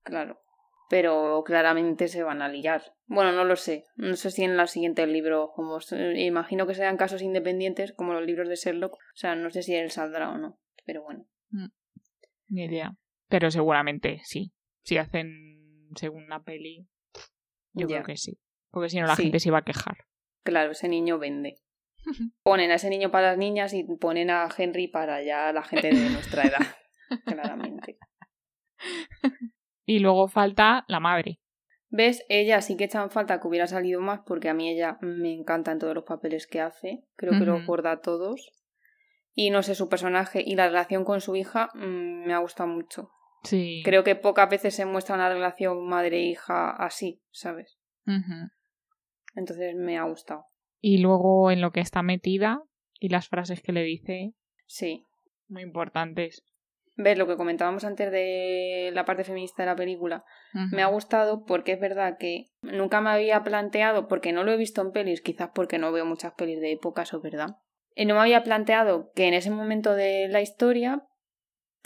[0.04, 0.40] Claro.
[0.88, 2.94] Pero claramente se van a liar.
[3.06, 3.84] Bueno, no lo sé.
[3.96, 8.14] No sé si en el siguiente libro, como se- imagino que sean casos independientes, como
[8.14, 8.94] los libros de Sherlock.
[8.94, 10.58] O sea, no sé si él saldrá o no.
[10.86, 11.26] Pero bueno.
[12.48, 12.96] Ni idea.
[13.28, 14.52] Pero seguramente sí.
[14.82, 16.88] Si hacen segunda peli,
[17.74, 17.96] yo Ya.
[17.96, 18.38] creo que sí.
[18.70, 19.22] Porque si no la Sí.
[19.24, 20.04] gente se iba a quejar.
[20.44, 21.56] Claro, ese niño vende.
[22.42, 25.88] Ponen a ese niño para las niñas y ponen a Henry para ya la gente
[25.88, 26.66] de nuestra edad.
[27.26, 27.98] claramente.
[29.86, 31.40] Y luego falta la madre.
[31.90, 32.22] ¿Ves?
[32.28, 35.72] Ella sí que echan falta que hubiera salido más porque a mí ella me encanta
[35.72, 37.04] en todos los papeles que hace.
[37.16, 37.66] Creo que los Ujú.
[37.66, 38.52] borda a todos.
[39.34, 42.68] Y no sé, su personaje y la relación con su hija mm, me ha gustado
[42.68, 43.10] mucho.
[43.44, 43.80] Sí.
[43.84, 47.78] Creo que pocas veces se muestra una relación madre-hija así, ¿sabes?
[48.06, 48.50] Ujú.
[49.38, 50.44] Entonces me ha gustado.
[50.80, 52.62] Y luego en lo que está metida
[52.98, 54.32] y las frases que le dice,
[54.66, 55.04] Sí.
[55.48, 56.44] muy importantes.
[56.96, 57.16] ¿Ves?
[57.16, 60.24] Lo que comentábamos antes de la parte feminista de la película.
[60.72, 64.56] Me ha gustado porque es verdad que nunca me había planteado, porque no lo he
[64.56, 67.50] visto en pelis, quizás porque no veo muchas pelis de época, eso es verdad.
[67.94, 71.06] Y no me había planteado que en ese momento de la historia,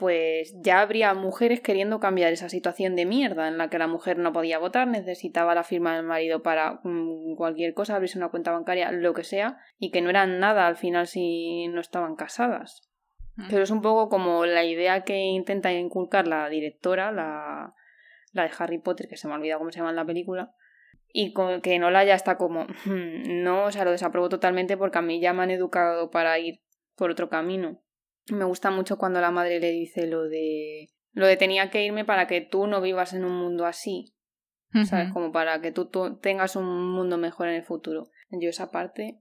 [0.02, 4.18] pues ya habría mujeres queriendo cambiar esa situación de mierda en la que la mujer
[4.18, 8.50] no podía votar, necesitaba la firma del marido para mm, cualquier cosa, abrirse una cuenta
[8.50, 12.90] bancaria, lo que sea, y que no eran nada al final si no estaban casadas.
[13.38, 13.46] Ujú.
[13.48, 17.72] Pero es un poco como la idea que intenta inculcar la directora, la,
[18.32, 20.52] la de Harry Potter, que se me ha olvidado cómo se llama en la película,
[21.12, 24.98] y con, que Nola ya está como, "Hmm, no, o sea, lo desaprobo totalmente porque
[24.98, 26.60] a mí ya me han educado para ir
[26.96, 27.80] por otro camino.
[28.32, 32.04] Me gusta mucho cuando la madre le dice lo de, lo de tenía que irme
[32.04, 34.14] para que tú no vivas en un mundo así,
[34.84, 35.12] ¿sabes?
[35.12, 38.08] Como para que tú, tú tengas un mundo mejor en el futuro.
[38.30, 39.20] Yo esa parte,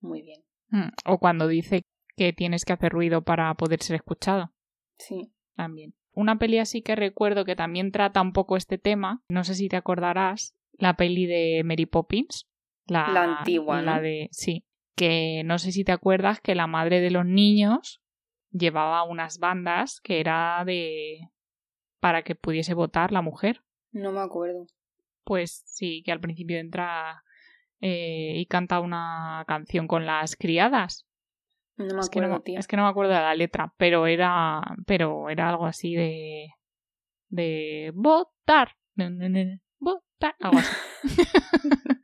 [0.00, 0.42] muy bien.
[0.68, 1.84] Mm, O cuando dice
[2.16, 4.52] que tienes que hacer ruido para poder ser escuchado.
[4.98, 5.32] Sí.
[5.56, 5.94] También.
[6.12, 9.68] Una peli así que recuerdo que también trata un poco este tema, no sé si
[9.68, 12.46] te acordarás, la peli de Mary Poppins.
[12.86, 14.02] La, La antigua, La ¿no?
[14.02, 14.28] de.
[14.32, 14.64] Sí.
[14.96, 18.02] Que no sé si te acuerdas que la madre de los niños
[18.50, 21.28] llevaba unas bandas que era de.
[22.00, 23.62] para que pudiese votar la mujer.
[23.92, 24.66] No me acuerdo.
[25.24, 27.22] Pues sí, que al principio entra
[27.80, 31.06] eh, y canta una canción con las criadas.
[31.76, 34.06] No me Es que, no, acuerdo, es que no me acuerdo de la letra, pero
[34.06, 36.48] era, pero era algo así de,
[37.28, 38.76] de votar,
[39.78, 40.76] votar, algo así.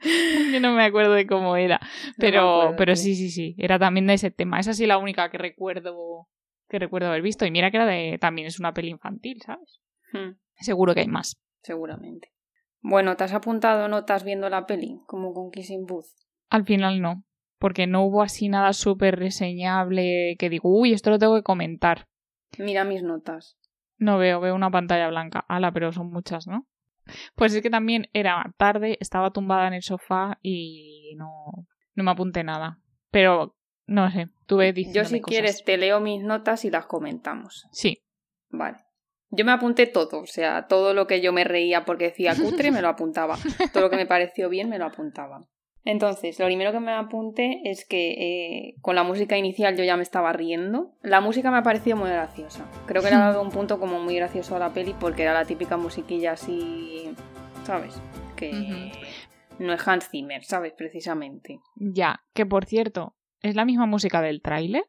[0.52, 1.80] Yo no me acuerdo de cómo era,
[2.18, 4.58] pero, No pero sí, sí, sí, era también de ese tema.
[4.60, 6.28] Esa sí la única que recuerdo,
[6.68, 7.44] que recuerdo haber visto.
[7.46, 9.80] Y mira que era de, también es una peli infantil, ¿sabes?
[10.12, 11.36] Hmm, Seguro que hay más.
[11.62, 12.32] seguramente.
[12.80, 15.00] Bueno, ¿te has apuntado notas viendo la peli?
[15.06, 16.06] Como con Kissing Booth.
[16.48, 17.24] Al final no,
[17.58, 22.06] porque no hubo así nada súper reseñable que digo, uy, esto lo tengo que comentar.
[22.56, 23.58] Mira mis notas.
[23.98, 25.44] No veo, veo una pantalla blanca.
[25.48, 26.66] Ala, pero son muchas, ¿no?
[27.34, 32.10] Pues es que también era tarde, estaba tumbada en el sofá y no, no me
[32.10, 32.78] apunté nada.
[33.10, 33.56] Pero,
[33.86, 35.28] no sé, tuve Yo si cosas.
[35.28, 37.66] quieres te leo mis notas y las comentamos.
[37.72, 38.02] Sí,
[38.50, 38.78] Vale.
[39.30, 42.70] Yo me apunté todo, o sea, todo lo que yo me reía porque decía cutre
[42.70, 43.36] me lo apuntaba.
[43.74, 45.46] Todo lo que me pareció bien me lo apuntaba.
[45.88, 49.96] Entonces, lo primero que me apunté es que eh, con la música inicial yo ya
[49.96, 50.92] me estaba riendo.
[51.00, 52.70] La música me ha parecido muy graciosa.
[52.84, 55.32] Creo que le ha dado un punto como muy gracioso a la peli porque era
[55.32, 57.08] la típica musiquilla así,
[57.64, 57.98] ¿sabes?
[58.36, 58.92] Que
[59.58, 60.74] no es Hans Zimmer, ¿sabes?
[60.74, 61.58] Precisamente.
[61.76, 62.22] ya.
[62.34, 64.84] Que por cierto, ¿es la misma música del tráiler?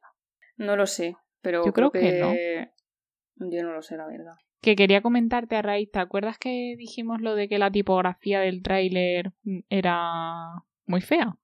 [0.58, 2.72] No lo sé, pero Yo creo que
[3.38, 4.34] Yo no lo sé, la verdad.
[4.60, 8.62] Que quería comentarte a raíz, ¿te acuerdas que dijimos lo de que la tipografía del
[8.62, 9.32] tráiler
[9.70, 11.38] era muy fea?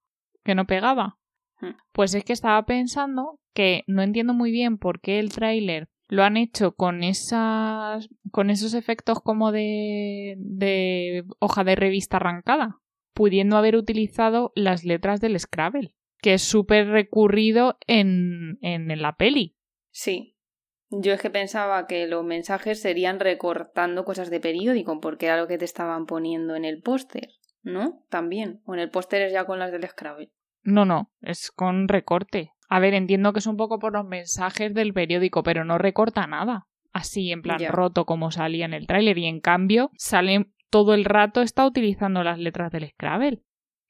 [0.44, 1.18] Que no pegaba.
[1.62, 1.78] Hmm.
[1.94, 6.24] Pues es que estaba pensando que no entiendo muy bien por qué el tráiler lo
[6.24, 12.80] han hecho con esas con esos efectos como de de hoja de revista arrancada,
[13.14, 19.56] pudiendo haber utilizado las letras del Scrabble, que es súper recurrido en, en la peli.
[19.92, 20.34] Sí.
[20.92, 25.48] Yo es que pensaba que los mensajes serían recortando cosas de periódico, porque era lo
[25.48, 27.30] que te estaban poniendo en el póster,
[27.66, 28.06] ¿no?
[28.10, 28.62] También.
[28.66, 30.32] O en el póster es ya con las del Scrabble.
[30.64, 32.52] No, no, es con recorte.
[32.70, 36.26] A ver, entiendo que es un poco por los mensajes del periódico, pero no recorta
[36.26, 36.68] nada.
[36.94, 37.72] Así, en plan Ya.
[37.72, 39.18] roto como salía en el tráiler.
[39.18, 43.44] Y en cambio, sale todo el rato está utilizando las letras del Scrabble.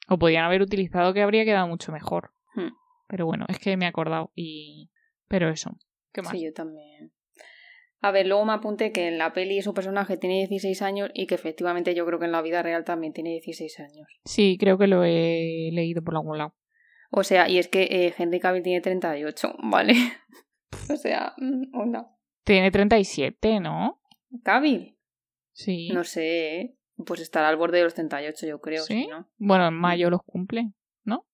[0.10, 2.32] O podían haber utilizado que habría quedado mucho mejor.
[2.56, 2.70] Hmm.
[3.08, 4.92] Pero bueno, es que me he acordado y...
[5.28, 5.78] Pero eso.
[6.12, 6.32] ¿Qué más?
[6.32, 7.12] Sí, yo también.
[8.06, 11.26] A ver, luego me apunté que en la peli su personaje tiene 16 años y
[11.26, 14.08] que efectivamente yo creo que en la vida real también tiene 16 años.
[14.26, 16.54] Sí, creo que lo he leído por algún lado.
[17.10, 19.96] O sea, y es que eh, Henry Cavill tiene 38, ¿vale?
[20.88, 22.16] o sea, mm, onda.
[22.44, 24.00] Tiene 37, ¿no?
[24.44, 25.00] Cavill,
[25.54, 25.90] Sí.
[25.92, 26.78] no sé, ¿eh?
[27.08, 29.02] pues estará al borde de los 38 yo creo, ¿Sí?
[29.02, 29.08] ¿sí?
[29.08, 29.28] ¿no?
[29.38, 30.74] Bueno, en mayo los cumple,
[31.06, 31.26] ¿no?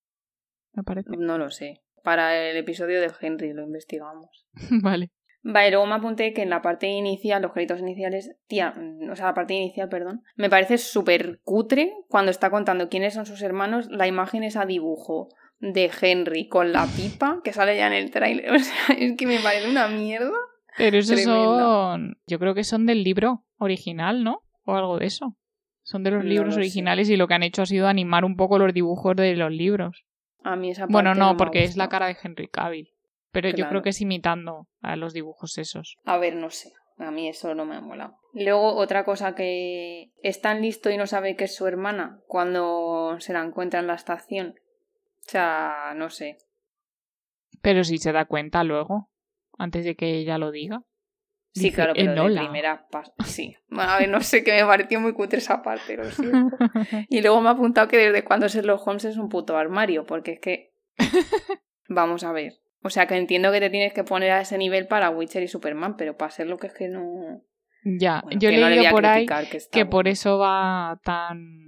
[0.72, 1.10] Me parece.
[1.18, 1.82] No lo sé.
[2.02, 4.48] Para el episodio de Henry lo investigamos.
[4.82, 5.12] vale.
[5.44, 9.16] Vale, luego me apunté que en la parte inicial, los créditos iniciales, tía, mm, o
[9.16, 13.42] sea, la parte inicial, perdón, me parece súper cutre cuando está contando quiénes son sus
[13.42, 15.30] hermanos, la imagen es a dibujo
[15.60, 18.52] de Henry con la pipa que sale ya en el tráiler.
[18.56, 20.32] O sea, es que me parece una mierda.
[20.78, 22.18] Pero esos son.
[22.28, 24.42] Yo creo que son del libro original, ¿no?
[24.66, 25.36] O algo de eso.
[25.84, 26.60] Son de los No libros lo sé.
[26.60, 29.52] originales y lo que han hecho ha sido animar un poco los dibujos de los
[29.52, 30.04] libros.
[30.44, 32.91] A mí esa parte Bueno, no, me porque es la cara de Henry Cavill.
[33.32, 35.98] Pero yo creo que es imitando a los dibujos esos.
[36.06, 36.74] A ver, no sé.
[36.98, 38.18] A mí eso no me ha molado.
[38.34, 43.16] Luego, otra cosa que es tan listo y no sabe que es su hermana cuando
[43.20, 44.56] se la encuentra en la estación.
[45.26, 46.38] O sea, no sé.
[47.62, 49.10] Pero si se da cuenta luego,
[49.58, 50.84] antes de que ella lo diga.
[51.54, 52.42] Sí, Dice, claro, pero de "Enola".
[52.42, 53.56] primera pas- Sí.
[53.72, 56.56] A ver, no sé, que me pareció muy cutre esa parte, lo siento.
[57.10, 60.34] Y luego me ha apuntado que desde cuando Sherlock Holmes es un puto armario, porque
[60.34, 60.74] es que...
[61.90, 62.61] Vamos a ver.
[62.84, 65.48] O sea, que entiendo que te tienes que poner a ese nivel para Witcher y
[65.48, 67.44] Superman, pero para ser lo que es que no...
[67.84, 69.28] ya, Bueno, yo que no le por ahí
[69.72, 71.62] que, por eso va tan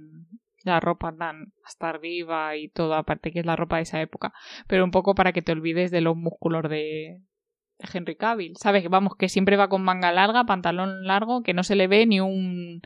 [0.64, 4.32] la ropa tan hasta arriba y todo, aparte que es la ropa de esa época,
[4.66, 7.20] pero un poco para que te olvides de los músculos de,
[7.78, 8.82] de Henry Cavill, ¿sabes?
[8.82, 12.06] Que vamos, que siempre va con manga larga, pantalón largo, que no se le ve
[12.06, 12.80] ni un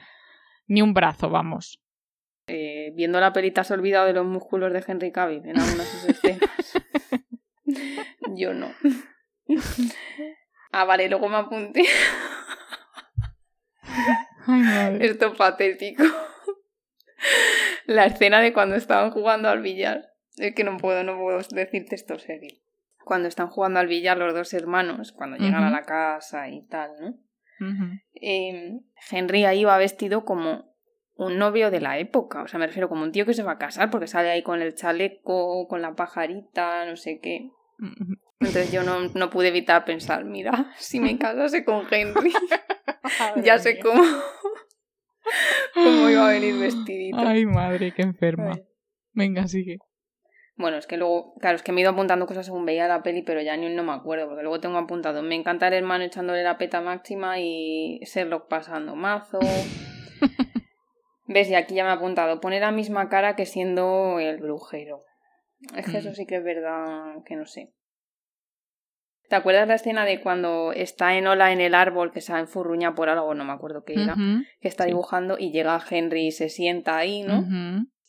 [0.66, 1.80] ni un brazo, vamos.
[2.48, 5.78] Eh, viendo la peli te has olvidado de los músculos de Henry Cavill en algunas
[5.78, 6.72] de sus escenas.
[8.36, 8.72] Yo no.
[10.70, 11.82] Ah, vale, luego me apunté.
[14.46, 14.98] Ay.
[15.00, 16.04] Esto es patético.
[17.86, 20.12] La escena de cuando estaban jugando al billar.
[20.36, 22.54] Es que no puedo, no puedo decirte esto serio.
[23.04, 26.90] Cuando están jugando al billar los dos hermanos, cuando llegan a la casa y tal,
[27.00, 27.14] ¿no?
[28.14, 30.76] Eh, Henry ahí va vestido como
[31.14, 32.42] un novio de la época.
[32.42, 34.42] O sea, me refiero como un tío que se va a casar porque sale ahí
[34.42, 37.50] con el chaleco, con la pajarita, no sé qué.
[38.40, 42.32] Entonces yo no, no pude evitar pensar, mira, si me casase con Henry,
[43.42, 44.02] ya sé cómo,
[45.74, 47.18] cómo iba a venir vestidito.
[47.18, 48.52] Ay, madre, qué enferma.
[48.54, 48.64] Ay.
[49.12, 49.78] Venga, sigue.
[50.56, 53.04] Bueno, es que luego, claro, es que me he ido apuntando cosas según veía la
[53.04, 56.02] peli, pero ya ni no me acuerdo, porque luego tengo apuntado, me encanta el hermano
[56.02, 59.38] echándole la peta máxima y Sherlock pasando mazo.
[61.28, 61.48] ¿Ves?
[61.50, 65.04] Y aquí ya me ha apuntado, pone la misma cara que siendo el brujero.
[65.76, 66.14] Es que eso Mm.
[66.14, 67.72] sí que es verdad que no sé.
[69.28, 73.10] ¿Te acuerdas la escena de cuando está Enola en el árbol que se enfurruña por
[73.10, 73.34] algo?
[73.34, 74.16] No me acuerdo qué era.
[74.60, 77.44] Que está dibujando y llega Henry y se sienta ahí, ¿no?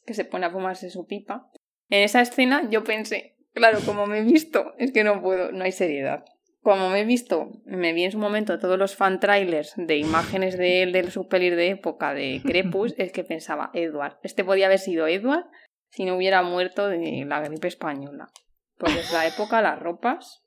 [0.05, 1.49] Que se pone a fumarse su pipa.
[1.89, 5.65] En esa escena yo pensé, claro, como me he visto, es que no puedo, no
[5.65, 6.23] hay seriedad.
[6.61, 10.57] Como me he visto, me vi en su momento todos los fan trailers de imágenes
[10.57, 14.67] de él, de sus pelis de época, de Crepus, es que pensaba, Edward, este podía
[14.67, 15.45] haber sido Edward
[15.89, 18.29] si no hubiera muerto de la gripe española.
[18.77, 20.43] Porque es la época, las ropas.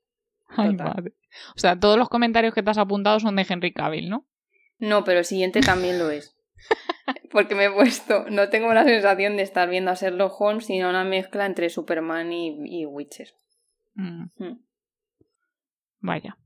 [0.48, 1.14] Ay, madre.
[1.54, 4.26] O sea, todos los comentarios que te has apuntado son de Henry Cavill, ¿no?
[4.78, 6.36] No, pero el siguiente también lo es.
[7.30, 10.90] Porque me he puesto, no tengo la sensación de estar viendo a Sherlock Holmes, sino
[10.90, 13.28] una mezcla entre Superman y, y Witcher.
[13.94, 14.58] Mm, Mm.
[16.00, 16.36] Vaya.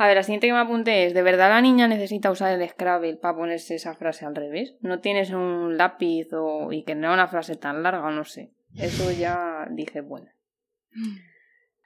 [0.00, 2.68] A ver, la siguiente que me apunté es, ¿de verdad la niña necesita usar el
[2.68, 4.76] Scrabble para ponerse esa frase al revés?
[4.80, 6.72] ¿No tienes un lápiz o...
[6.72, 8.08] y que no una frase tan larga?
[8.10, 8.52] No sé.
[8.76, 10.28] Eso ya dije, bueno.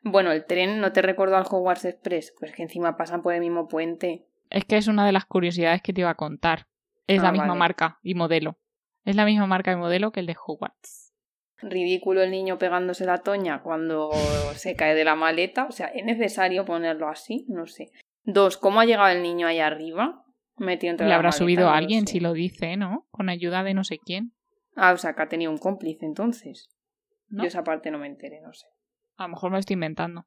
[0.04, 2.34] Bueno, el tren, ¿no te recuerdo al Hogwarts Express?
[2.38, 4.26] Pues que encima pasan por el mismo puente.
[4.50, 6.66] Es que es una de las curiosidades que te iba a contar.
[7.06, 7.58] Es Ah, la misma vale.
[7.58, 8.58] marca y modelo.
[9.04, 11.14] Es la misma marca y modelo que el de Hogwarts.
[11.62, 14.10] Ridículo el niño pegándose la toña cuando
[14.56, 15.66] se cae de la maleta.
[15.66, 17.46] O sea, ¿es necesario ponerlo así?
[17.48, 17.92] No sé.
[18.24, 20.24] Dos, ¿cómo ha llegado el niño ahí arriba?
[20.56, 23.06] Metido entre Le la habrá subido a alguien si lo dice, ¿no?
[23.10, 24.32] Con ayuda de no sé quién.
[24.76, 26.68] Ah, o sea, que ha tenido un cómplice entonces.
[27.28, 27.42] ¿no?
[27.42, 28.66] Yo esa parte no me enteré, no sé.
[29.16, 30.26] A lo mejor me lo estoy inventando.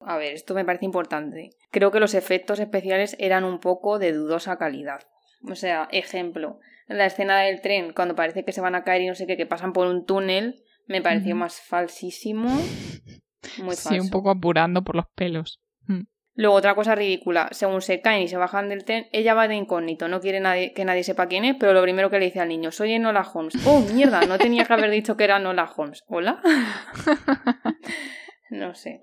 [0.00, 1.50] A ver, esto me parece importante.
[1.70, 5.00] Creo que los efectos especiales eran un poco de dudosa calidad.
[5.48, 9.06] O sea, ejemplo, la escena del tren, cuando parece que se van a caer y
[9.08, 12.48] no sé qué, que pasan por un túnel, me pareció más falsísimo.
[13.58, 13.90] Muy falso.
[13.90, 15.60] Sí, un poco apurando por los pelos.
[15.86, 16.02] Mm.
[16.34, 19.56] Luego, otra cosa ridícula, según se caen y se bajan del tren, ella va de
[19.56, 22.40] incógnito, no quiere nadie- que nadie sepa quién es, pero lo primero que le dice
[22.40, 23.54] al niño, soy Enola Holmes.
[23.66, 24.20] ¡Oh, mierda!
[24.22, 26.04] No tenía que haber dicho que era Enola Holmes.
[26.06, 26.40] ¿Hola?
[28.50, 29.00] no sé.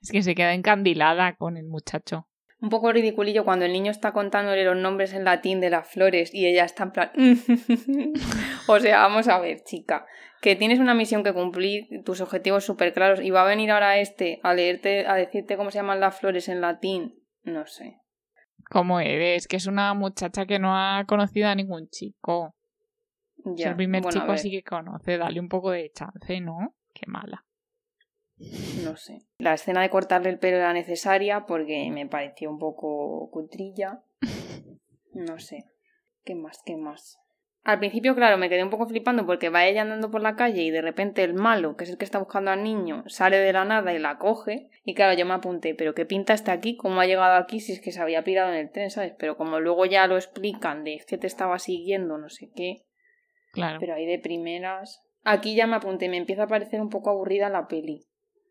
[0.00, 2.28] Es que se queda encandilada con el muchacho.
[2.62, 6.34] Un poco ridiculillo cuando el niño está contándole los nombres en latín de las flores
[6.34, 7.10] y ella está en plan...
[8.68, 10.04] o sea, vamos a ver, chica,
[10.42, 13.98] que tienes una misión que cumplir, tus objetivos súper claros y va a venir ahora
[13.98, 17.14] este a leerte, a decirte cómo se llaman las flores en latín.
[17.42, 17.96] No sé.
[18.68, 19.48] ¿Cómo eres?
[19.48, 22.54] Que es una muchacha que no ha conocido a ningún chico.
[23.38, 23.70] Es Ya.
[23.70, 25.16] el primer Bueno, chico así que conoce.
[25.16, 26.74] Dale un poco de chance, ¿no?
[26.92, 27.44] Qué mala.
[28.84, 29.22] No sé.
[29.38, 34.02] La escena de cortarle el pelo era necesaria porque me pareció un poco cutrilla.
[35.12, 35.64] No sé.
[36.24, 36.62] ¿Qué más?
[36.64, 37.18] ¿Qué más?
[37.62, 40.62] Al principio, claro, me quedé un poco flipando porque va ella andando por la calle
[40.62, 43.52] y de repente el malo, que es el que está buscando al niño, sale de
[43.52, 44.70] la nada y la coge.
[44.84, 46.76] Y claro, yo me apunté, pero ¿qué pinta está aquí?
[46.76, 49.14] ¿Cómo ha llegado aquí si es que se había pirado en el tren, ¿sabes?
[49.18, 52.84] Pero como luego ya lo explican de que te estaba siguiendo, no sé qué.
[53.52, 53.78] Claro.
[53.78, 55.02] Pero ahí de primeras.
[55.24, 58.06] Aquí ya me apunté, me empieza a parecer un poco aburrida la peli.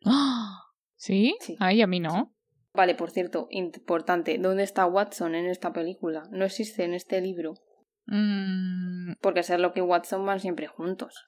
[0.06, 0.64] ¡Ah!
[0.96, 1.36] ¿Sí?
[1.42, 1.56] Sí.
[1.60, 2.34] Ay, a mí no.
[2.74, 6.24] Vale, por cierto, importante, ¿dónde está Watson en esta película?
[6.32, 7.56] No existe en este libro,
[8.12, 11.28] Mm, porque Sherlock y Watson van siempre juntos.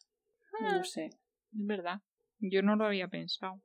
[0.59, 0.77] Ah.
[0.77, 1.05] No sé.
[1.05, 1.11] es
[1.51, 1.99] verdad.
[2.39, 3.61] Yo no lo había pensado.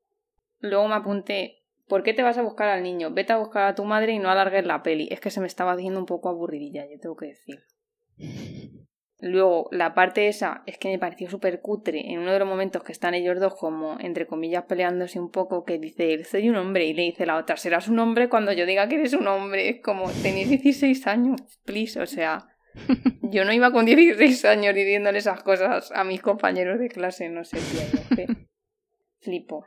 [0.59, 3.11] Luego me apunté, ¿por qué te vas a buscar al niño?
[3.13, 5.09] Vete a buscar a tu madre y no alargues la peli.
[5.11, 7.63] Es que se me estaba haciendo un poco aburridilla, yo tengo que decir.
[9.27, 12.83] Luego, la parte esa es que me pareció súper cutre en uno de los momentos
[12.83, 16.57] que están ellos dos como, entre comillas, peleándose un poco, que dice él, soy un
[16.57, 19.27] hombre, y le dice la otra, serás un hombre cuando yo diga que eres un
[19.29, 19.69] hombre.
[19.69, 22.47] Es como, tenéis 16 años, please, o sea,
[23.23, 27.45] yo no iba con 16 años diciéndole esas cosas a mis compañeros de clase, no
[27.45, 28.35] sé, tía, yo.
[29.21, 29.67] Flipo.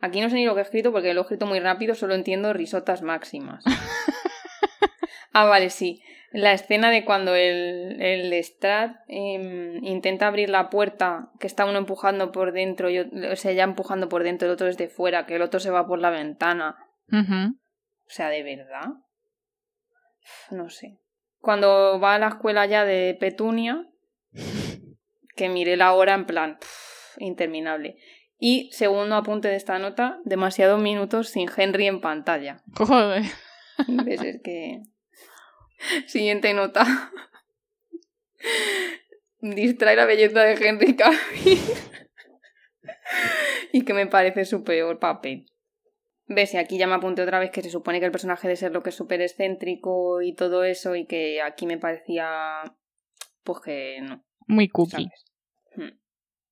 [0.00, 2.14] Aquí no sé ni lo que he escrito porque lo he escrito muy rápido, solo
[2.14, 3.64] entiendo risotas máximas.
[5.38, 6.00] Ah, vale, sí.
[6.32, 11.78] La escena de cuando el, el Strat em, intenta abrir la puerta, que está uno
[11.78, 15.36] empujando por dentro, y, o sea, ya empujando por dentro, el otro desde fuera, que
[15.36, 16.76] el otro se va por la ventana.
[17.10, 18.94] O sea, ¿de verdad?
[20.50, 20.98] No sé.
[21.40, 23.86] Cuando va a la escuela ya de Petunia,
[25.36, 26.58] que miré la hora en plan,
[27.18, 27.96] interminable.
[28.38, 32.62] Y segundo apunte de esta nota, demasiados minutos sin Henry en pantalla.
[32.74, 33.22] Joder.
[33.86, 34.22] ¿Ves?
[34.22, 34.82] Es que...
[36.06, 37.12] Siguiente nota.
[39.40, 41.18] Distrae la belleza de Henry Cavill.
[43.72, 45.46] y que me parece su peor papel.
[46.28, 48.56] Ves, y aquí ya me apunté otra vez que se supone que el personaje de
[48.56, 52.62] ser lo que es súper excéntrico y todo eso, y que aquí me parecía.
[53.44, 54.24] Pues que no.
[54.48, 55.08] Muy cookie.
[55.76, 55.98] Hmm.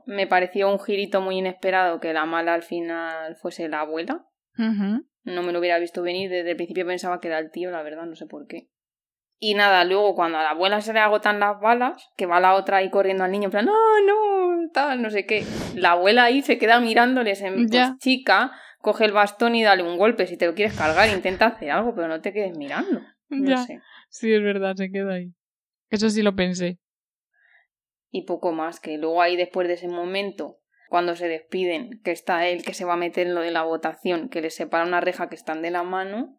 [0.07, 4.29] Me pareció un girito muy inesperado que la mala al final fuese la abuela.
[4.57, 6.31] No me lo hubiera visto venir.
[6.31, 8.69] Desde el principio pensaba que era el tío, la verdad, no sé por qué.
[9.39, 12.55] Y nada, luego cuando a la abuela se le agotan las balas, que va la
[12.55, 13.73] otra ahí corriendo al niño, en plan, no,
[14.07, 15.45] no, tal, no sé qué.
[15.75, 19.99] La abuela ahí se queda mirándoles en pues, chica, coge el bastón y dale un
[19.99, 20.27] golpe.
[20.27, 23.01] Si te lo quieres cargar, intenta hacer algo, pero no te quedes mirando.
[23.29, 23.81] No sé.
[24.09, 25.33] Sí, es verdad, se queda ahí.
[25.91, 26.79] Eso sí lo pensé.
[28.11, 32.47] Y poco más, que luego ahí después de ese momento, cuando se despiden, que está
[32.47, 35.01] él que se va a meter en lo de la votación, que les separa una
[35.01, 36.39] reja que están de la mano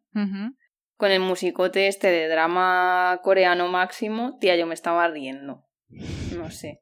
[0.98, 5.66] con el musicote este de drama coreano máximo, tía, yo me estaba riendo.
[6.36, 6.82] No sé.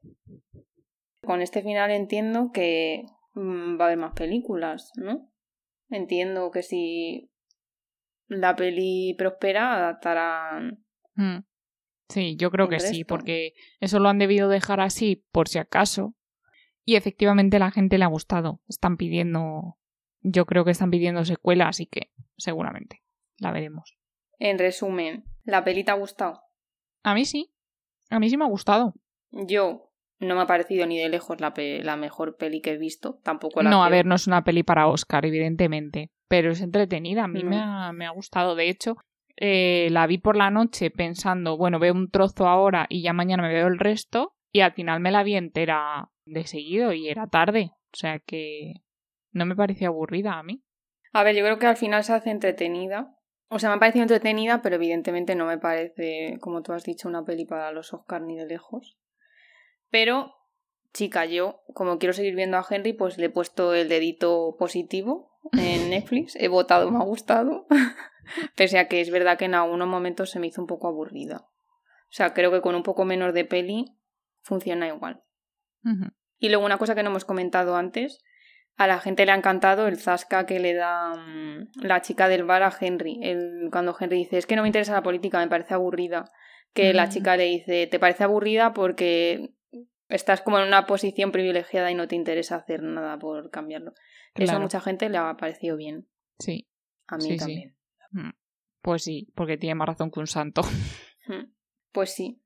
[1.22, 3.04] Con este final entiendo que
[3.34, 5.30] mm, va a haber más películas, ¿no?
[5.88, 7.30] Entiendo que si
[8.28, 10.84] la peli prospera, adaptarán.
[11.14, 11.38] Mm.
[12.08, 16.14] Sí, yo creo que sí, porque eso lo han debido dejar así por si acaso.
[16.84, 18.60] Y efectivamente la gente le ha gustado.
[18.68, 19.78] Están pidiendo.
[20.20, 23.02] Yo creo que están pidiendo secuela, así que seguramente
[23.38, 23.96] la veremos.
[24.38, 26.42] En resumen, ¿la peli te ha gustado?
[27.02, 27.52] A mí sí.
[28.10, 28.94] A mí sí me ha gustado.
[29.30, 33.20] Yo no me ha parecido ni de lejos la, la mejor peli que he visto.
[33.22, 36.10] Tampoco la No, a ver, no es una peli para Oscar, evidentemente.
[36.28, 37.24] Pero es entretenida.
[37.24, 38.54] A mí me, ha, me, ha, gustado.
[38.54, 38.96] De hecho,
[39.36, 43.42] eh, la vi por la noche pensando, bueno, veo un trozo ahora y ya mañana
[43.42, 44.34] me veo el resto.
[44.52, 47.72] Y al final me la vi entera de seguido y era tarde.
[47.92, 48.74] O sea que
[49.32, 50.62] no me parecía aburrida a mí.
[51.12, 53.13] A ver, yo creo que al final se hace entretenida.
[53.54, 57.08] O sea, me ha parecido entretenida, pero evidentemente no me parece, como tú has dicho,
[57.08, 58.98] una peli para los Oscars ni de lejos.
[59.90, 60.34] Pero,
[60.92, 65.38] chica, yo, como quiero seguir viendo a Henry, pues le he puesto el dedito positivo
[65.52, 66.34] en Netflix.
[66.34, 67.68] He votado, me ha gustado.
[68.56, 71.46] Pese a que es verdad que en algunos momentos se me hizo un poco aburrida.
[71.46, 73.96] O sea, creo que con un poco menos de peli
[74.42, 75.22] funciona igual.
[76.38, 78.20] Y luego una cosa que no hemos comentado antes
[78.76, 82.44] a la gente le ha encantado el zasca que le da mm, la chica del
[82.44, 83.20] bar a Henry.
[83.22, 86.30] El, cuando Henry dice, es que no me interesa la política, me parece aburrida.
[86.72, 87.10] Que la mm.
[87.10, 89.54] chica le dice, te parece aburrida porque
[90.08, 93.94] estás como en una posición privilegiada y no te interesa hacer nada por cambiarlo.
[94.34, 96.08] Eso a mucha gente le ha parecido bien.
[96.40, 96.68] Sí.
[97.06, 97.76] A mí también.
[98.10, 98.30] Mm.
[98.80, 100.62] Pues sí, porque tiene más razón que un santo.
[101.92, 102.42] Pues sí.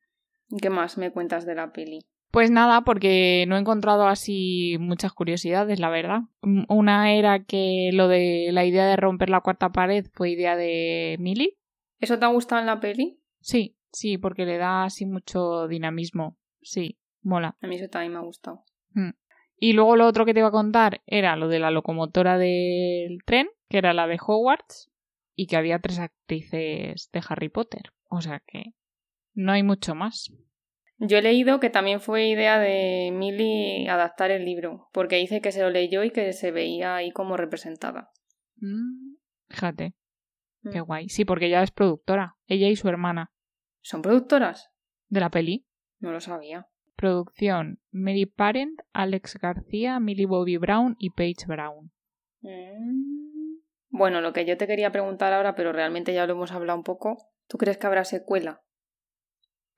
[0.61, 2.07] ¿Qué más me cuentas de la peli?
[2.31, 6.21] Pues nada, porque no he encontrado así muchas curiosidades, la verdad.
[6.69, 11.17] Una era que lo de la idea de romper la cuarta pared fue idea de
[11.19, 11.57] Millie.
[12.01, 13.21] ¿Eso te ha gustado en la peli?
[13.41, 16.37] Sí, sí, porque le da así mucho dinamismo.
[16.61, 17.57] Sí, mola.
[17.63, 18.65] A mí eso también me ha gustado.
[18.93, 19.11] Mm.
[19.61, 23.19] Y luego lo otro que te iba a contar era lo de la locomotora del
[23.25, 24.91] tren, que era la de Hogwarts,
[25.35, 27.93] y que había tres actrices de Harry Potter.
[28.09, 28.75] O sea que
[29.35, 30.33] no hay mucho más.
[31.01, 35.53] Yo he leído que también fue idea de Millie adaptar el libro, porque dice que
[35.53, 38.11] se lo leyó y que se veía ahí como representada.
[38.57, 39.15] Mm,
[39.49, 39.95] fíjate.
[40.73, 40.85] Qué mm.
[40.85, 41.09] guay.
[41.09, 42.37] Sí, porque ella es productora.
[42.47, 43.31] Ella y su hermana.
[43.81, 44.71] ¿Son productoras?
[45.09, 45.67] ¿De la peli?
[46.01, 46.67] No lo sabía.
[46.97, 51.93] Producción: Mary Parent, Alex García, Millie Bobby Brown y Paige Brown.
[52.41, 53.59] Mm.
[53.91, 56.85] Bueno, lo que yo te quería preguntar ahora, pero realmente ya lo hemos hablado un
[56.85, 57.31] poco.
[57.47, 58.63] ¿Tú crees que habrá secuela?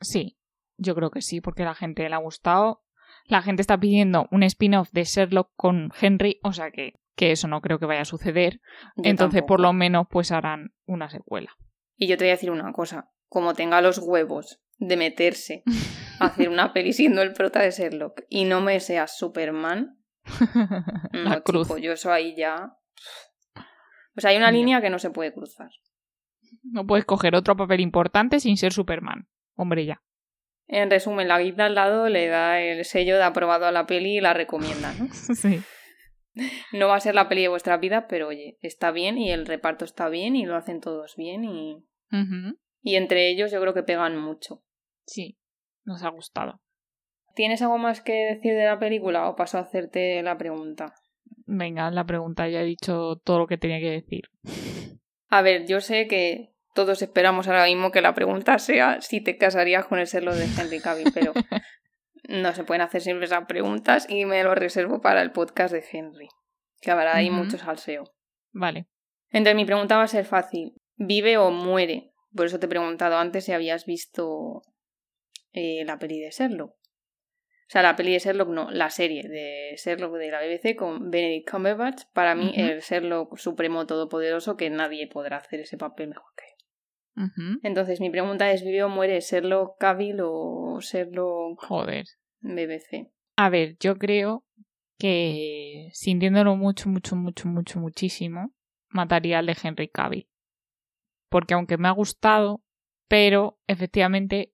[0.01, 0.40] Sí,
[0.81, 2.83] yo creo que sí, porque a la gente le ha gustado.
[3.27, 7.49] La gente está pidiendo un spin-off de Sherlock con Henry, o sea que, que eso
[7.49, 8.61] no creo que vaya a suceder.
[8.97, 11.55] Entonces, por lo menos, pues harán una secuela.
[11.97, 13.11] Y yo te voy a decir una cosa.
[13.29, 15.63] Como tenga los huevos de meterse
[16.19, 19.99] a hacer una peli siendo el prota de Sherlock y no me seas Superman,
[21.13, 21.69] la cruz.
[21.81, 22.77] yo eso ahí ya.
[24.15, 25.71] Pues hay una línea que no se puede cruzar.
[26.63, 29.29] No puedes coger otro papel importante sin ser Superman.
[29.55, 30.03] Hombre, ya.
[30.73, 34.19] En resumen, la guita al lado le da el sello de aprobado a la peli
[34.19, 35.09] y la recomienda, ¿no?
[35.35, 35.63] Sí.
[36.73, 39.47] No va a ser la peli de vuestra vida, pero oye, está bien y el
[39.47, 41.85] reparto está bien y lo hacen todos bien y...
[42.83, 44.63] Y entre ellos yo creo que pegan mucho.
[45.07, 45.39] Sí,
[45.85, 46.61] nos ha gustado.
[47.35, 50.95] ¿Tienes algo más que decir de la película o paso a hacerte la pregunta?
[51.47, 54.31] Venga, la pregunta, ya he dicho todo lo que tenía que decir.
[55.29, 59.37] A ver, yo sé que todos esperamos ahora mismo que la pregunta sea si te
[59.37, 61.33] casarías con el serlo de Henry Cavill, pero
[62.29, 65.85] no se pueden hacer siempre esas preguntas y me lo reservo para el podcast de
[65.91, 66.29] Henry,
[66.81, 67.39] que habrá ahí Ujú.
[67.39, 68.05] mucho salseo.
[68.53, 68.87] Vale.
[69.31, 70.75] Entonces mi pregunta va a ser fácil.
[70.97, 72.13] ¿Vive o muere?
[72.35, 74.63] Por eso te he preguntado antes si habías visto
[75.53, 76.71] eh, la peli de Sherlock.
[76.71, 81.09] O sea, la peli de Sherlock no, la serie de Sherlock de la BBC con
[81.11, 82.03] Benedict Cumberbatch.
[82.13, 86.60] Para mí, el Sherlock supremo todopoderoso que nadie podrá hacer ese papel mejor que él.
[87.63, 92.07] Entonces mi pregunta es, ¿vive o muere Sherlock Cavill o Sherlock Joder.
[92.41, 93.11] BBC?
[93.37, 94.45] A ver, yo creo
[94.99, 98.55] que sintiéndolo mucho, mucho, mucho, mucho, muchísimo,
[98.89, 100.29] mataría al de Henry Cavill.
[101.29, 102.63] Porque aunque me ha gustado,
[103.09, 104.53] pero efectivamente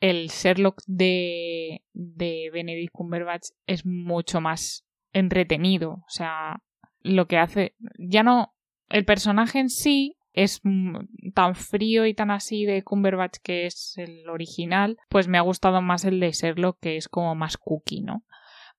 [0.00, 5.92] el Sherlock de, de Benedict Cumberbatch es mucho más entretenido.
[5.92, 6.62] O sea,
[7.00, 7.74] lo que hace.
[7.98, 8.54] Ya no.
[8.88, 13.94] El personaje en sí es mm, tan frío y tan así de Cumberbatch que es
[13.96, 18.02] el original, pues me ha gustado más el de Sherlock que es como más cookie,
[18.02, 18.22] ¿no?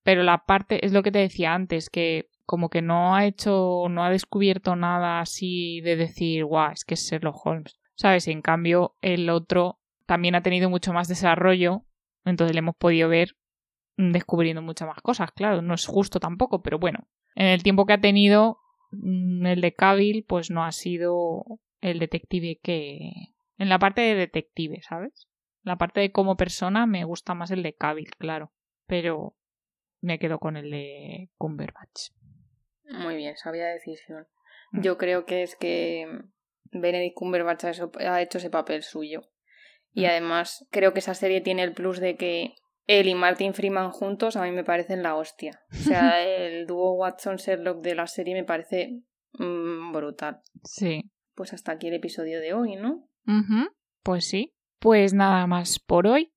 [0.04, 3.88] Pero la parte, es lo que te decía antes, que como que no ha hecho,
[3.90, 8.28] no ha descubierto nada así de decir, guau, es que es Sherlock Holmes, ¿sabes?
[8.28, 11.86] En cambio, el otro también ha tenido mucho más desarrollo,
[12.24, 13.36] entonces le hemos podido ver
[13.98, 17.88] mm, descubriendo muchas más cosas, claro, no es justo tampoco, pero bueno, en el tiempo
[17.88, 18.60] que ha tenido
[18.92, 21.46] el de Cavill, pues no ha sido
[21.82, 23.12] el detective que...
[23.58, 25.28] En la parte de detective, ¿sabes?
[25.64, 28.52] La parte de como persona me gusta más el de Cavill, claro,
[28.86, 29.36] pero
[30.00, 32.12] me quedo con el de Cumberbatch.
[32.90, 34.28] Muy bien, sabía decisión.
[34.72, 34.82] Mm.
[34.82, 36.08] Yo creo que es que
[36.72, 39.24] Benedict Cumberbatch ha hecho ese papel suyo.
[39.94, 40.10] Y Mm.
[40.10, 42.56] además creo que esa serie tiene el plus de que
[42.88, 45.62] él y Martin Freeman juntos a mí me parecen la hostia.
[45.72, 49.02] O sea, el dúo Watson-Sherlock de la serie me parece
[49.34, 50.42] mm, brutal.
[50.64, 51.04] Sí.
[51.36, 53.08] Pues hasta aquí el episodio de hoy, ¿no?
[54.04, 54.54] Pues sí.
[54.80, 56.32] Pues nada más por hoy.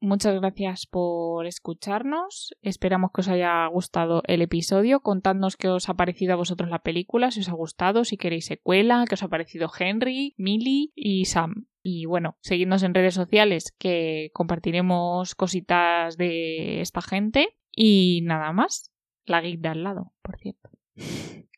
[0.00, 2.54] Muchas gracias por escucharnos.
[2.62, 5.00] Esperamos que os haya gustado el episodio.
[5.00, 8.46] Contadnos qué os ha parecido a vosotros la película, si os ha gustado, si queréis
[8.46, 11.66] secuela, qué os ha parecido Henry, Millie y Sam.
[11.82, 17.56] Y bueno, seguidnos en redes sociales que compartiremos cositas de esta gente.
[17.74, 18.92] Y nada más.
[19.24, 20.70] La geek de al lado, por cierto.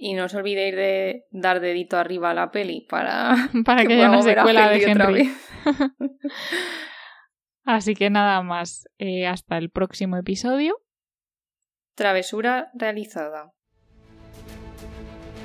[0.00, 3.34] Y no os olvidéis de dar dedito arriba a la peli para
[3.64, 5.22] Para que, haya una secuela de Henry otra Henry.
[5.24, 5.36] vez.
[7.70, 10.80] Así que nada más, eh, hasta el próximo episodio.
[11.94, 13.52] Travesura realizada.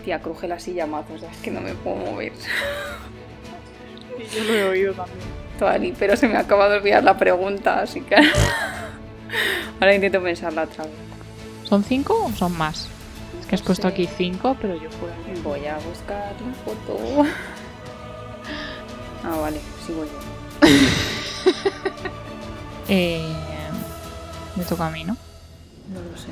[0.05, 2.31] Tía, cruje la silla mazos, es que no me puedo mover.
[4.33, 5.19] Yo lo he oído también.
[5.59, 8.15] Tuali, pero se me acaba de olvidar la pregunta, así que
[9.81, 10.93] ahora intento pensarla otra vez.
[11.65, 12.87] ¿Son cinco o son más?
[13.41, 13.93] Es que has No puesto sé.
[13.93, 15.11] aquí cinco, pero yo juro.
[15.43, 17.25] Voy a buscar la foto.
[19.25, 20.67] Ah, vale, sigo yo.
[22.89, 23.33] Eh,
[24.57, 25.15] me toca a mí, ¿no?
[25.93, 26.27] No lo sé.